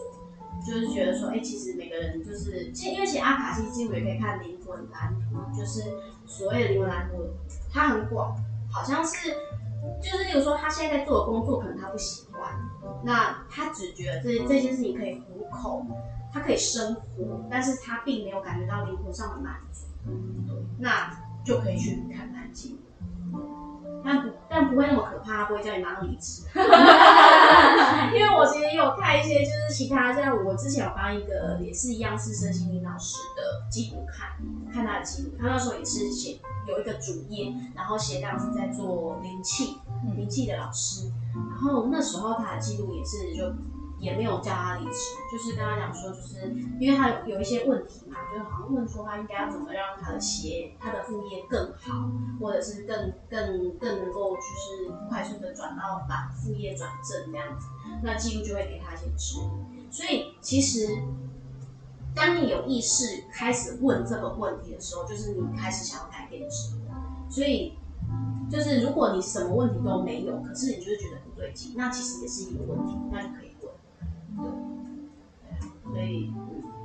[0.66, 5.82] 就是觉得说，哎、其实每个人就是，其实因为其实阿卡西记录也可以看灵魂蓝图，就是
[6.28, 7.26] 所谓的灵魂蓝图，
[7.74, 8.38] 它很广，
[8.72, 9.32] 好像是，
[10.00, 12.52] 就是例如说他现在在做的工作可能他不喜欢，
[13.04, 15.84] 那他只觉得这这件事情可以糊口，
[16.36, 19.86] 他可以生活，但是他并没有感觉到灵魂上的满足，
[20.46, 21.10] 对，那
[21.46, 22.80] 就可以去看看记录。
[24.04, 26.44] 但不，但不会那么可怕，不会叫你马上离职。
[28.14, 34.38] 因为我其实也有看一些，就是其他像我之前有帮一个也是一样是身心灵老师的记录看，
[34.74, 39.78] 看他的记录，他那时候也是写有一个主页，然后写当是在做灵气，
[40.16, 41.10] 灵气的老师，
[41.50, 43.56] 然后那时候他的记录也是就。
[44.00, 45.00] 也没有叫他离职，
[45.32, 57.68] 就是跟他讲说，就是因为他有一些问题嘛，就是好像问说他应该要怎么让他的鞋、他的副业更好，或者是更更更能够就是快速的转到把副业转正这样子，
[58.04, 59.92] 那记录就会给他一些指引。
[59.92, 61.02] 所以其实
[62.14, 66.76] 当你有意识开始问这个问题的时候，就是你开始想要改变的时候。
[67.28, 67.74] 所以，
[68.50, 73.45] 就是如果你什么问题都没有，可是你就是觉得不对劲，那其实也是一个问题，那就可以。
[74.38, 76.34] 对，所以、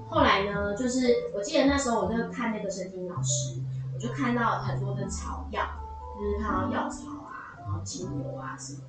[0.08, 3.60] 后来呢，就是我记得那时候我在看那个神经老师，
[3.94, 5.62] 我就看到很多的草药，
[6.18, 8.86] 就是看到药草啊，然后精油啊什么的。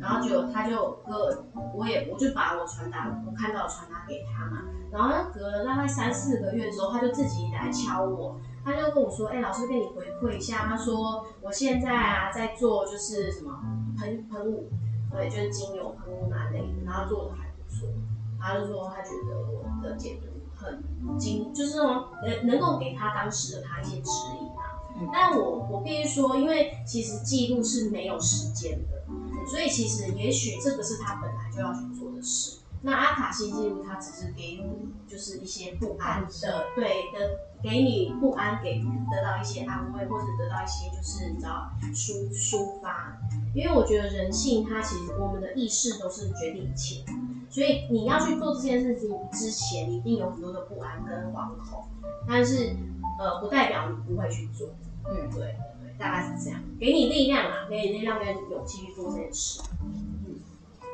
[0.00, 4.62] 然后就他就隔，我也我就把我传达我看到传达给他嘛。
[4.90, 13.60] 然后隔了大概三四个月之后，他就自己来敲我，他就跟我说：“哎、老师跟你回馈一下。”他说：“我现在啊在做就是什么
[13.98, 14.68] 喷喷雾，
[15.12, 17.45] 对，就是精油喷雾那类，然后做的还
[17.86, 18.02] 不错。”
[18.40, 24.76] 他就说他觉得我的解读很精，就是能能够给他当时的他一些指引啊。
[25.12, 29.04] 但我我必须说，因为其实记录是没有时间的。
[29.46, 32.58] 所以其实也许这个是他本来就要去做的事。
[32.82, 43.18] 那阿卡西记录，它只是给你就是一些不安的，对的，给你不安，给得到一些安慰，或者得到一些就是你知道抒抒发。
[43.56, 47.02] 因为我觉得人性它其实我们的意识都是决定一切，
[47.48, 51.82] 所以你要去做这件事情之前，你一定有很多的不安跟惶恐，
[52.28, 52.76] 但是
[53.18, 54.68] 呃不代表你不会去做。
[55.08, 55.56] 嗯，对。
[55.98, 59.62] 大概是这样，给你力量啊，给你力量跟勇气去做这件事。
[59.82, 60.38] 嗯，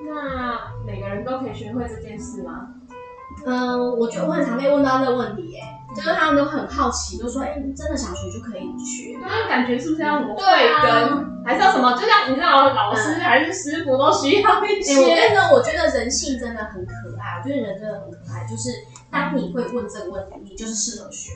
[0.07, 2.77] 那每个人都可以学会这件事吗？
[3.45, 9.19] 嗯，我觉得我很常被问到这个问题，哎，就是他们都很好奇，就说，哎，真的想学就可以学。
[9.21, 10.43] 那感觉是不是要什么慧
[10.83, 11.93] 根，还是要什么？
[11.93, 14.95] 就像你知道，老师还是师傅都需要一些。
[15.53, 18.71] 我觉得人性真的很可爱，我觉得人真的很可爱，就是
[19.11, 21.33] 当你会问这个问题，你就是适合学。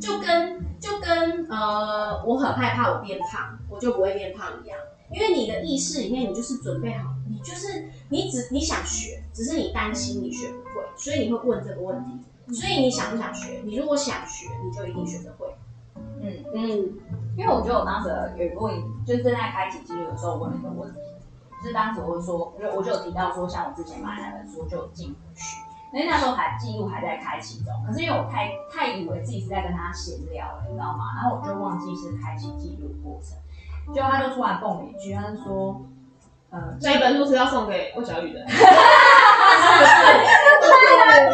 [0.00, 4.76] 就跟就跟呃，我很害怕我变胖，我就不会变胖一样。
[5.12, 12.54] 因为你的意识里面，你就是准备好，你就是你只你想学，只是你担心你学不会，所以你会问这个问题。
[12.54, 13.62] 所以你想不想学？
[13.64, 15.46] 你如果想学，你就一定学得会。
[16.20, 16.60] 嗯嗯，
[17.36, 21.00] 因为我觉得我当时有一个问题，就是正在开启记录的时候问了一个问题，
[21.62, 25.58] 就是当时我就说，因为我就有提到说，像我之前买那本书就有进不去。
[25.94, 31.14] 因为那时候还记录还在开启中，可是因为我太太以为自己是在跟他闲聊了，你知道吗？
[31.14, 35.86] 然后我就忘记是开启记录过程，就他就突然蹦了一句，他就说
[36.54, 38.72] ：“呃，这一本书是要送给魏小雨的。”哈哈
[39.74, 40.14] 哈哈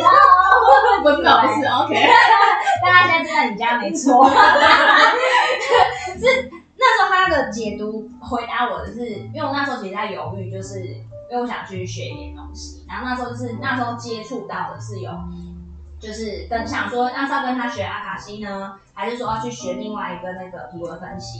[0.00, 1.02] 哈！
[1.02, 1.94] 不知道是 OK，
[2.82, 4.26] 大家现在知道你家没错。
[6.18, 6.24] 是
[6.76, 10.82] 那时候他的解读回答我的是，因为我那时候其实在犹豫，就是。
[11.30, 15.12] 因为我想去学一点东西，然后那时候就是那时候接触到的是有，
[16.00, 21.38] 就是跟想说那时候跟他学阿卡西呢，还是说要去学另外一个那个图文分析，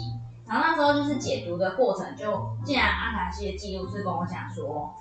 [0.50, 4.92] 然后那时候就是解读的过程，就既然阿卡西的记录是跟我讲说，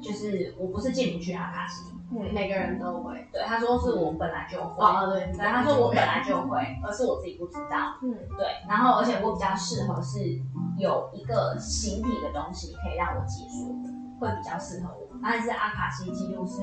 [0.00, 10.40] 就是我不是进不去阿卡西，嗯，每个人都会，对，他说是我本来就会，哦对，对，他说我本来就会，而是我自己不知道，嗯，对，然后而且我比较适合是。
[10.78, 13.74] 有一个形体的东西可以让我解说，
[14.20, 15.08] 会比较适合我。
[15.20, 16.62] 但是阿卡西记录是，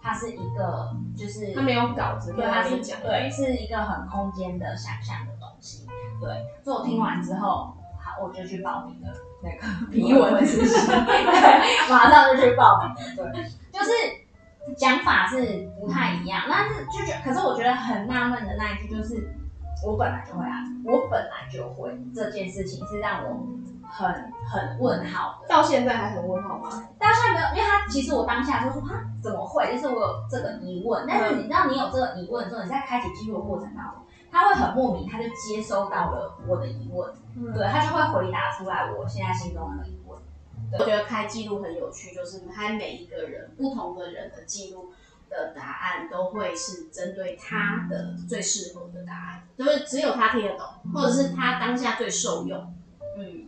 [0.00, 5.32] 它是一个，就是它没有稿子，对，它是讲，对，是一个很空间的想象的。
[6.20, 10.60] 对，所以我听完之后，好，我就去报名了那个皮纹分析，
[11.90, 13.32] 马上就去报名了。
[13.32, 13.90] 对，就是
[14.76, 19.34] 讲法是不太一样，但是就觉得，可是我觉得很纳闷的那一句就是。
[19.86, 23.46] 我本来就会啊，我本来就会这件事情是让我
[23.88, 24.12] 很
[24.44, 26.68] 很问号的，到现在还很问号吗？
[26.98, 31.06] 到现在没有，因为他其实我当下就说啊怎么会，就是我有这个疑问。
[31.06, 40.18] 但是你知道你有这个疑问的时候，你在开启记录的过程当中，他会很莫名，他就接收到了我的疑问，嗯、对，他就会回答出来我现在心中的疑问。
[40.72, 44.92] 我觉得开记录很有趣，就是开每一个人不同的人的记录。
[45.30, 52.74] 的答案都会是针对他的最适合的答案，都、就是只有他听得懂，或者是他当下最受用。
[53.18, 53.46] 嗯，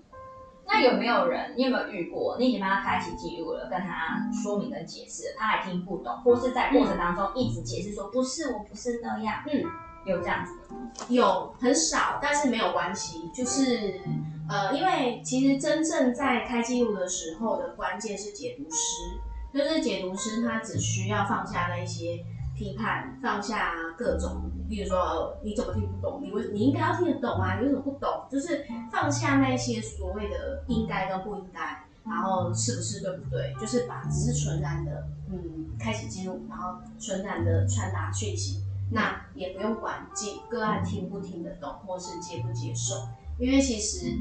[0.66, 1.54] 那有没有人？
[1.56, 2.36] 你有没有遇过？
[2.38, 9.42] 你已经帮他开启记录了，跟他说明跟解释，他还听不懂，或是在过程当中一直解释说不是，我不是那样。
[9.50, 9.64] 嗯，
[10.04, 11.14] 有这样子的？
[11.14, 13.30] 有很少，但是没有关系。
[13.34, 14.00] 就是
[14.48, 19.20] 呃，因为其实真正在开记录的时候的关键是解读师。
[19.52, 22.24] 就是解读师，他只需要放下那一些
[22.56, 28.08] 批判，放下各种，比如说你怎么听不懂，你为你应该要听得懂啊，你为什么不懂？
[28.30, 33.52] 就是放下那些所谓的应该跟不应该，然后是不是对不对？
[33.60, 38.62] 就是把只是纯然的嗯开启记录，然后纯然的传达讯息，
[38.92, 42.94] 那也不用管个个案听不听得懂，或是接不接受，
[43.38, 44.18] 因为其实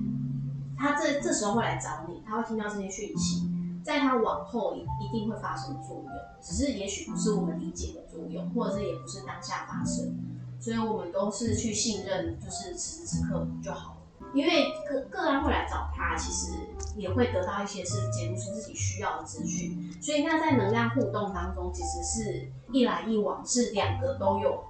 [0.78, 3.50] 他这这时候会来找你，他会听到这些讯息。
[3.82, 10.16] 在他往后一一定会发生作用，只是也许不是我们理解的作用，或者是也不是当下发生，
[10.60, 13.98] 所以我们都是去信任，就是此时此刻就好。
[14.34, 16.54] 因为个个案会来找他，其实
[16.96, 24.64] 也会得到一些是解读师自己需要的资讯，所以那在能量互动当中，其实是一来一往，是两个都有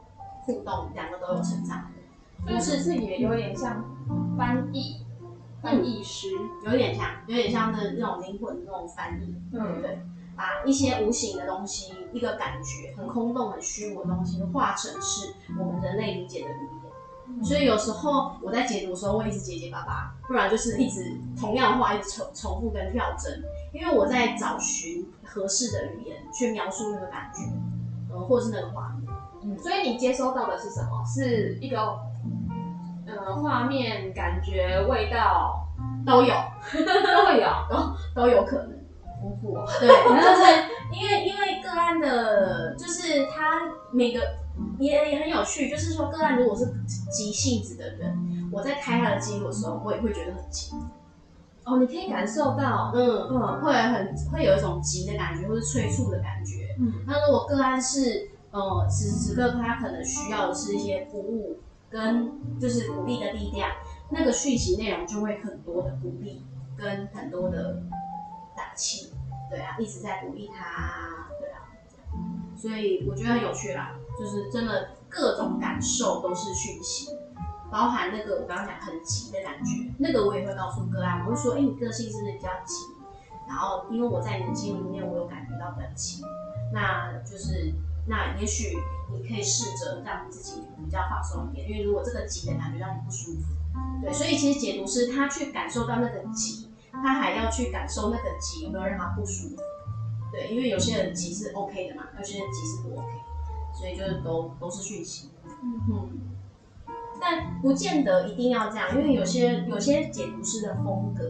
[0.45, 1.91] 互动，两个都有成长，
[2.47, 3.83] 就是是也有点像
[4.37, 5.05] 翻译，
[5.61, 6.27] 翻译师，
[6.65, 9.99] 有点像，有点像那那种灵魂那种翻译，对不，对，
[10.37, 16.78] 把一些无形的东西，一个感觉很空洞、很虚无的东西，化成是我们人类理解的语言。
[17.43, 27.43] 所以有时候我在解读的时候会一直结结巴巴，不然就是一直同样的话一直重重复跟跳针，因为我在找寻合适的语言去描述那个感觉，
[28.11, 29.09] 嗯，或者是那个画面。
[29.41, 31.03] 嗯，所以你接收到的是什么？
[31.05, 31.97] 是一个
[33.07, 35.65] 呃画面、感觉、味道
[36.05, 36.33] 都有，
[36.73, 38.77] 都会有，都都有可能。
[39.21, 43.61] 丰富，对，就是 因为因为个案的，就是他
[43.93, 44.19] 每个。
[44.79, 46.73] 也也很有趣，就是说个案如果是
[47.11, 50.73] 急性子的人，我在开他的记录的时候，我也会觉得很急。
[51.65, 56.75] 哦，你可以感受到，嗯嗯，会很会有一种急的感觉，或是催促的感觉。
[56.79, 63.69] 嗯，那如果个案是，呃，此时此刻他可能需要的是一些鼓舞跟就是鼓励的力量，
[64.09, 66.43] 那个讯息内容就会很多的鼓励
[66.75, 67.83] 跟很多的
[68.55, 69.11] 打气。
[69.51, 71.69] 对啊，一直在鼓励他，对啊，
[72.55, 73.95] 所以我觉得很有趣啦。
[74.19, 77.09] 就是真的各种感受都是讯息，
[77.71, 82.75] 包含那个我刚刚讲很急的感觉，那个我也会告诉个案，我会说，哎、你个性是不是比较急？
[83.47, 86.21] 然后因为我在你的记录里面，我有感觉到比较急，
[86.73, 87.73] 那就是
[88.07, 88.77] 那也许
[89.11, 93.55] 你可以试着让自己比较放松一点，因为如果这个急的感觉让你不舒服，
[94.03, 99.55] 对，所以其实解读师他去感受到那个急，他还要去感受那个急有没有让他不舒服，
[100.31, 103.07] 对，因为有些人急是 OK 的嘛，有些人急是不 OK。
[103.73, 105.29] 所以就是都都是讯息，
[105.63, 106.09] 嗯哼，
[107.19, 111.23] 但不见得一定要这样，因为有些有些解读师的风格，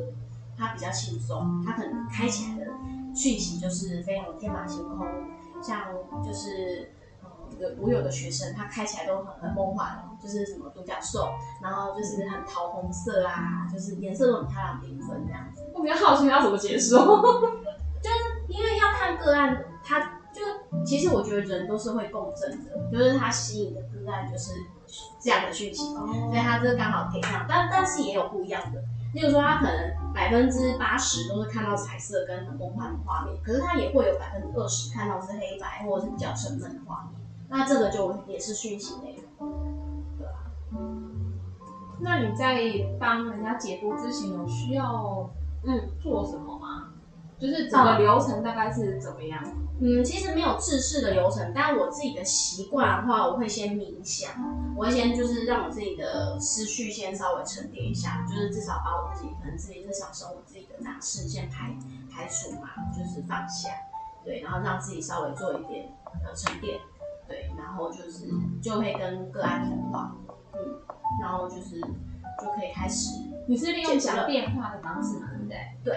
[0.57, 2.71] 他比较轻松，他可能开起来的
[3.13, 5.05] 讯息就是非常天马行空，
[5.61, 5.87] 像
[6.25, 6.91] 就是
[7.23, 7.29] 嗯
[7.59, 11.29] 有我有的学生，他开起来都很很梦幻，就是什么独角兽，
[11.61, 15.63] 然后就是很桃红色啊，就是颜色都很漂亮缤纷这样子。
[15.73, 16.99] 我比较好奇他怎么解说，
[18.01, 20.18] 就是因为要看个案他。
[20.39, 24.53] 就其实我觉得人都是会共振的，就是他吸引的个案就是
[25.19, 28.81] 这样的讯息，所以他这刚好可以看到，但但是也有不一样的，
[29.13, 37.19] 例如说他可能百分之八十都是看到彩色跟很梦幻的画面，可是他也会有百分之二十看到是黑白或者是比较沉闷的画面，
[37.49, 39.51] 那这个就也是讯息内容，
[40.17, 40.33] 对吧？
[41.99, 42.63] 那你在
[42.97, 45.29] 帮人家解读之前有需要
[45.63, 46.93] 嗯做什么吗？
[47.39, 49.41] 就是整个流程大概是怎么样？
[49.81, 54.29] 嗯，其实没有制式的流程，但我自己的习惯的话，我会先冥想，
[54.75, 61.73] 我会先就是让我自己的思绪先稍微沉淀一下，就是至少把我自己可能自己日常生活自己的杂事先排
[62.11, 63.69] 排除嘛，就是放下，
[64.25, 65.87] 对，然后让自己稍微做一点
[66.25, 66.77] 呃沉淀，
[67.25, 68.27] 对，然后就是
[68.61, 70.13] 就会跟个案通话，
[70.55, 70.59] 嗯，
[71.21, 73.13] 然后就是就可以开始。
[73.47, 75.29] 你是利用讲电话的方式吗？
[75.83, 75.95] 对？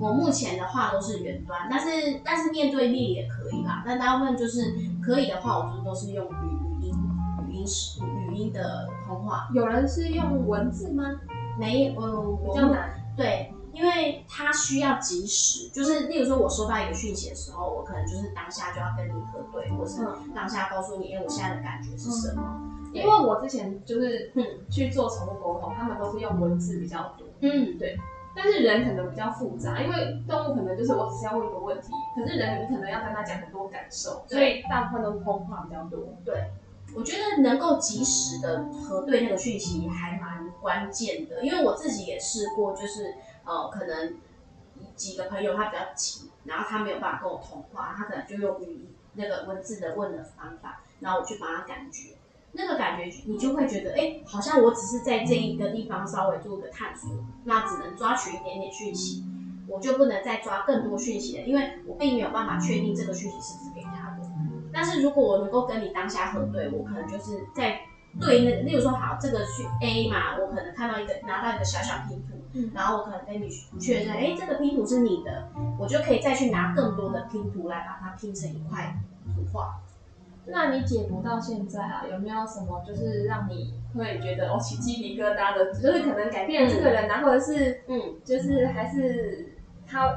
[0.00, 3.82] 我目前的话都是远端，但是但是面对面也可以啦。
[3.86, 4.74] 但大部分就是
[5.04, 6.94] 可以的话，我就都是用语语音
[7.48, 7.64] 语音
[8.30, 9.48] 语音的通话。
[9.54, 11.04] 有人是用文字吗？
[11.58, 12.90] 没，嗯，比较难。
[13.16, 20.00] 对，因为它需要及时，就是例如说我收到一个讯息的时候，我可能就是当下就要跟你核对，或是
[20.34, 22.42] 当下告诉你，哎，我现在的感觉是什么。
[22.58, 27.98] 嗯因为我之前就是嗯去做宠物沟通，他们都是用文字比较多，嗯对，
[28.34, 36.00] 但是人可能比较复杂，因为动物可能就是我只是要问一个问题，可是人你可能要跟他讲很多感受，所以大部分都是通话比较多。
[36.24, 36.50] 对，
[36.96, 43.14] 我觉得能够及时的核对那个讯息还蛮关键的，因为我自己也试过，就是
[43.44, 44.14] 呃可能
[44.96, 52.14] 几个朋友他比较急，然后他没有办法跟我通话，他可能就用语音那个文字的问的方法，然后我去帮他感觉。
[52.52, 57.10] 那个感觉，你就会觉得，哎、好像我只是在这一个地方稍微做个探索，
[57.44, 59.24] 那只能抓取一点点讯息，
[59.66, 64.22] 我就不能再抓更多讯息了，因为我并没有办法确定这个讯息是不是给他的。
[64.72, 67.80] 但是如果我能够跟你当下核对，我可能就是在
[68.20, 73.48] 对那个，例如说，好，这个是 A 嘛，我可能看到一个拿到一个小小拼图，然后我可能跟你
[73.80, 75.48] 确认，哎、这个拼图是你的，
[75.78, 78.94] 我就可以再去拿更多的拼图来把它拼成一块
[79.34, 79.80] 图画。
[80.46, 89.54] 那你解读到现在啊，有没有什么就是让你会觉得哦起鸡皮疙瘩的，就是可能改变了这个人啊，嗯、或者是嗯，就是还是
[89.86, 90.08] 他，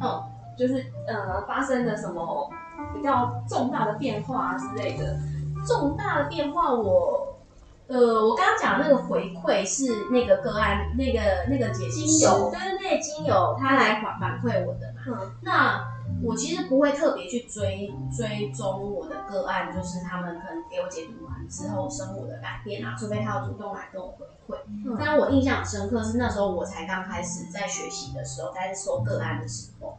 [0.00, 0.22] 嗯，
[0.56, 2.50] 就是呃发生了什么
[2.94, 5.18] 比较重大的变化之类的？
[5.66, 7.38] 重大的变化我，我
[7.86, 15.02] 呃，我刚刚讲的那个回馈是那个个案，那个那个姐精油，对对对，精油他来反反馈我的嘛。
[15.06, 15.91] 嗯，那
[16.22, 24.58] 我其实不会特别去追追踪我的个案，就是他们可能给我解读完之后生活的改变啊，除非他要主动来跟我回馈。
[24.86, 29.98] 嗯，但我印象很深刻是那时候我才刚开始在学习的时候，在收个案的时候，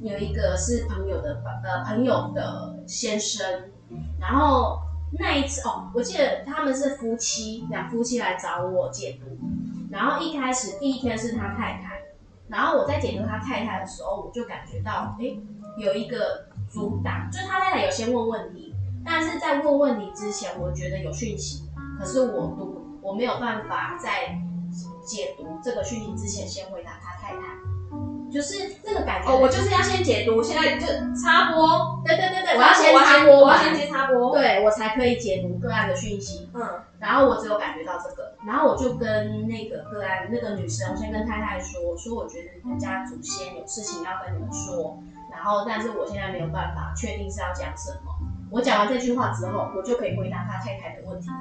[0.00, 3.70] 有一个是朋友的呃朋友的先生，
[4.20, 4.80] 然后。
[5.18, 9.38] 那一次哦，我记得他们是夫妻，两夫妻来找我解读。
[9.88, 12.02] 然后一开始第一天是他太太，
[12.48, 15.36] 然后我在解读他太太的时候，我就感觉到，哎，
[15.76, 18.74] 有一个阻挡，就是他太太有先问问题，
[19.04, 21.68] 但是在问问题之前，我觉得有讯息，
[21.98, 24.38] 可是我读我没有办法在
[25.04, 27.65] 解读这个讯息之前先回答他太太。
[28.36, 36.50] 就是这个感觉哦，我就是要先解读，现在就插播，对对对对，我要先插播，我要先接插播，对我才可以解读个案的讯息。
[36.52, 36.60] 嗯，
[36.98, 48.12] 然后我只有感觉到这个，然后我就跟那个个案那个女生，我先跟太太说，说我觉得你们家祖先有事情要跟你们说，然后但是我现在没有办法确定是要讲什么。
[48.50, 51.34] 我讲完这句话之后，我就可以回答他太太的问题了。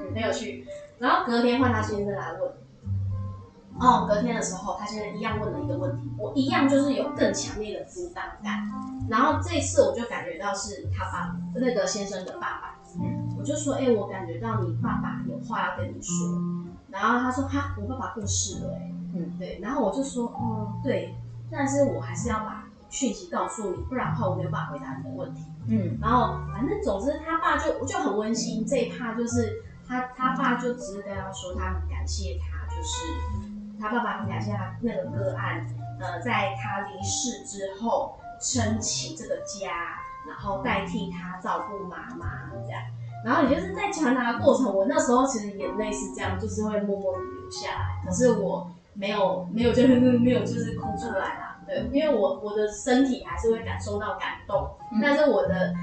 [0.00, 0.66] 嗯，很有趣。
[0.98, 2.50] 然后隔天换他先生来问。
[3.80, 8.68] 哦，隔天的时候，他现在一样问了一个问题，我一样就是有更强烈的负担感。
[9.08, 16.14] 然后这一次我就感觉到是他爸那个先生的爸爸，嗯，我就说，哎、欸，我感觉到你爸爸有话要跟你说。
[16.90, 19.58] 然后他说，哈，我爸爸过世了，哎，嗯，对。
[19.62, 21.14] 然后我就说，哦，对，
[21.50, 25.42] 但是我还是要把讯息告诉你，不然的话我没有办法回答你的问题。
[25.68, 33.47] 嗯，然后反正总之他爸就就很温馨，这一趴就是他他爸就只是跟他说，他很感谢他，就是。
[33.80, 35.66] 他爸爸很感谢他那个个案，
[36.00, 39.98] 呃，在他离世之后撑起这个家，
[40.28, 42.80] 然后代替他照顾妈妈这样。
[43.24, 48.00] 然后也就是在传达的过程，我那时候其实眼泪是这样，就是会默默的流下来。
[48.04, 54.70] 可是我没有没有就是 没有就是哭出来啦，对，因为我我的身体还是会感受到感动，
[55.02, 55.74] 但是我的。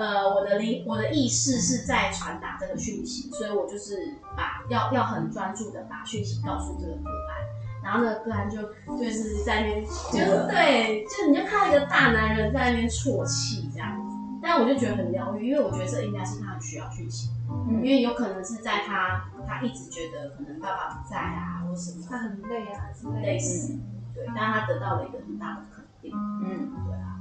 [0.00, 8.62] 呃，我的灵，我的意识是在传达这个讯息，所以我就是把要要很专注的把讯息告诉这个个案，然后呢，个案就
[8.96, 17.28] 就是在那边，就是对，就你就看到一个大男人在那边啜泣这样子，但我就觉得很疗愈，因为我觉得这应该是他很需要讯息，
[17.68, 23.78] 嗯，因为有可能是在他他一直觉得可能爸爸不在啊，或什么，他很累啊之类的，类似，
[24.14, 27.19] 对，但他得到了一个很大的肯定，嗯，对啊。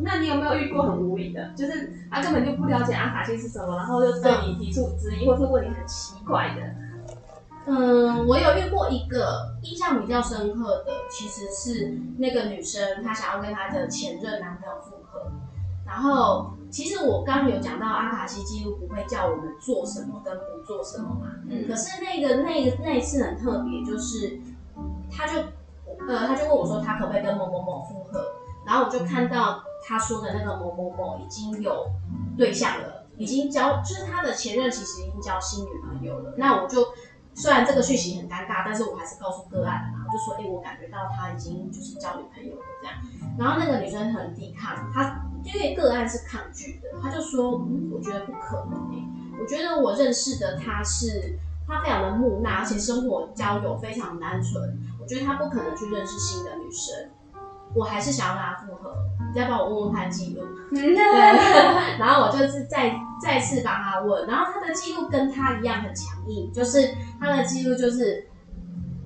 [0.00, 6.62] 那你有没有遇过很无理的，就是他根本就不了解阿卡西是什么，然后就对你提出质疑，或是问你很奇怪的？
[7.68, 15.32] 嗯，我有遇过一个印象比较深刻的，其实是那个女生，她想要跟她的前任男朋友复合。
[15.84, 21.32] 然后，其实我刚刚有讲到阿卡西记录不会叫我们做什么跟不做什么嘛。
[21.48, 21.66] 嗯。
[21.66, 24.38] 可是那个那个那一次很特别，就是
[25.10, 25.40] 他就
[26.06, 28.20] 呃他就问我说，他可不可以跟某某某复合？
[28.66, 29.62] 然后我就看到。
[29.88, 31.86] 他说的那个某某某已经有
[32.36, 36.34] 对象了，已经交，就是他的前任其实已经交新女朋友了。
[36.36, 36.88] 那我就
[37.34, 42.96] 虽然这个讯息很尴尬，但是我还是告诉个案了嘛，我就说，哎、欸，我感觉到他已经就是交女朋友了这样。
[43.38, 57.08] 然后那个女生很抵抗，她因为个案是抗拒的，她就说，嗯，我觉得不可能诶、欸，我觉得我认识的他是他非常的木讷，而且生活交友非常单纯，我觉得他不可能去认识新的女生。
[57.76, 58.94] 我还是想要跟他复合，
[59.28, 60.42] 你再帮我问问他记录。
[60.70, 60.82] 对，
[61.98, 68.28] 然后我就是再再次帮他问，然后他的记录跟他一样很强硬，就是他的记录就是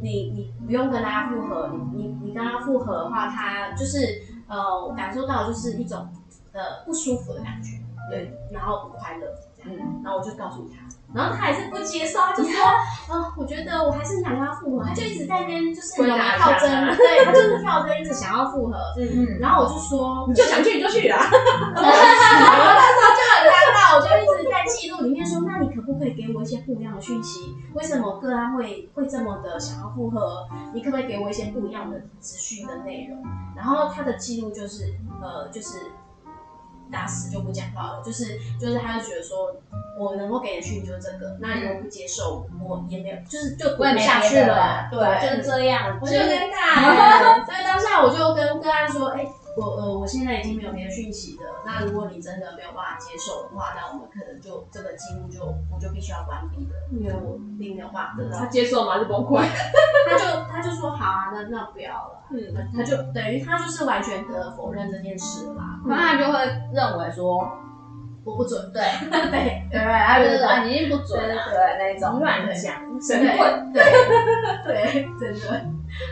[0.00, 4.56] 你你不用跟他复合，你你你跟他复合的话，他就是呃
[4.86, 6.08] 我感受到就是一种
[6.52, 7.78] 呃不舒服的感觉，
[8.10, 10.89] 对，然后不快乐这样，然后我就告诉他。
[11.12, 12.64] 然后他还是不接受，他就说
[13.10, 18.76] ：“啊、哦，我觉得我还是想跟他复合。”他就一直在那边就是跳针，对，他就是跳针，一直想要复合。
[18.96, 19.38] 嗯嗯。
[19.40, 27.56] 然后我就说：“你就想去你就去啦。”然后那时候就很尴尬，我就一直在记录里面说：“那你可不可以给我一些不一样的讯息？
[27.74, 30.46] 为什么个案会会这么的想要复合？
[30.72, 33.20] 你可不可以给我一些不一样的资讯的内容？”
[33.56, 34.84] 然后他的记录就是
[35.20, 35.90] 呃，就是。
[36.90, 39.54] 打死就不讲话了，就是就是，他就觉得说，
[39.98, 47.44] 我能够给的讯息就是这个，那你如果不接受，我也没有，就是就过不下去了，对，就是这样，我就尴尬。
[47.46, 49.26] 所以当下我就跟个案说，哎、
[49.60, 51.44] 欸，我呃，我现在已经没有别的讯息的。
[51.64, 58.38] 那如果你真的没有办法接受的话，那我们可能就这个记录就我就必须要关闭了，因为我并没有办法得到。
[58.38, 58.98] 他接受吗？
[58.98, 59.44] 就崩溃。
[60.08, 62.22] 他就他就说好啊，那那不要了。
[62.30, 62.38] 嗯，
[62.74, 65.80] 他就等于他就是完全的否认这件事了嘛。
[65.86, 66.38] 那、嗯、他就会
[66.72, 67.38] 认为说
[68.24, 73.82] 我不准，对对 对，对他就是说你已经不准了，对，对那种乱讲神棍，对
[74.64, 75.64] 对，真的。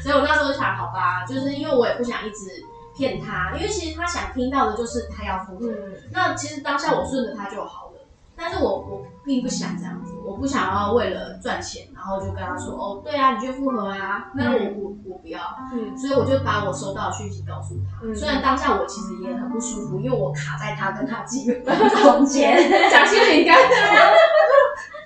[0.02, 2.64] 所以我那时候想，好吧，就是因为我也不想一直。
[2.98, 5.68] 骗他，因为其实他想听到的就是他要复合。
[5.68, 8.00] 嗯、那其实当下我顺着他就好了，
[8.36, 14.32] 但是我我并不想这样子，我不想要为了赚钱，然后就跟他说，哦，对啊，你就复合啊。
[14.34, 15.40] 那我、嗯、我我不要，
[15.72, 18.04] 嗯，所以我就把我收到的讯息告诉他。
[18.04, 22.58] 嗯、虽然当下我其实也很不舒服，因为我卡在他跟他几个中间，
[22.90, 23.56] 讲心情感。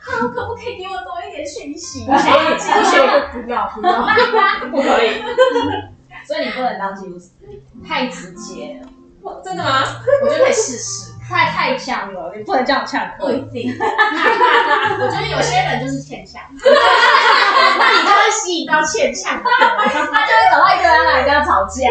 [0.05, 2.05] 他可不可以给我多一点讯息？
[2.11, 2.33] 不行，
[3.45, 4.01] 不要不要，
[4.71, 5.23] 不可以。
[6.25, 7.31] 所以你不能当记录师，
[7.87, 8.89] 太直接了。
[9.45, 9.85] 真的吗？
[10.23, 11.13] 我觉得可以试试。
[11.29, 13.09] 太太呛了，你不能这样呛。
[13.19, 13.73] 不一定。
[13.79, 21.89] 我觉得有些人就是欠呛，那你就会吸引到欠呛，他就会找到一个人来跟他吵架。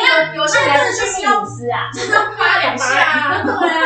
[0.00, 3.42] 有有些人是去公司啊，就是啪两下。
[3.42, 3.84] 对啊。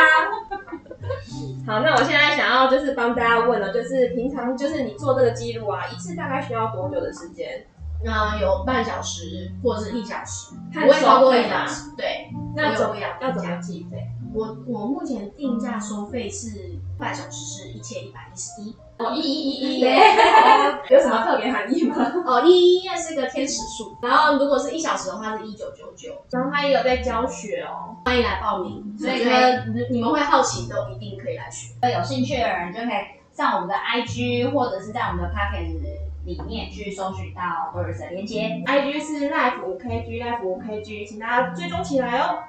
[1.67, 7.65] 好，那我现在想要就是帮大家问了，就是平常就是你做这个记录啊，一次大概需要多久的时间？
[8.05, 11.91] 那有半小时或者是一小时，不会超过一小时。
[11.97, 13.17] 对，那怎么样？
[13.19, 13.97] 要怎么计费？
[14.33, 18.75] 我我目前定价收费是半小时是一千一百一十一。
[18.97, 19.99] 哦，一一一一耶！
[20.89, 21.95] 有什么特别含义吗？
[22.25, 26.13] 哦，一一一是个天使数，然后如果是一小时的话是一九九九。
[26.31, 28.95] 然后他也有在教学哦，欢迎来报名。
[28.97, 31.73] 所以觉得你们会好奇都一定可以来学。
[31.81, 35.81] 有兴趣的人就可以上我们的 IG 或者是在我们的 Podcast
[36.25, 42.39] 里面去搜寻到我们的链接，IG 是 life5kg，life5kg，请大家追踪起来哦。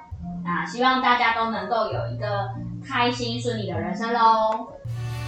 [0.43, 2.49] 那希望大家都能够有一个
[2.85, 4.67] 开心顺利的人生喽。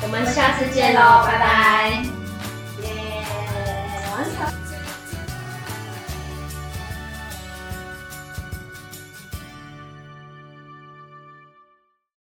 [0.02, 1.90] 我们下次见喽，拜拜。
[2.82, 3.24] 耶，
[4.16, 4.69] 完成。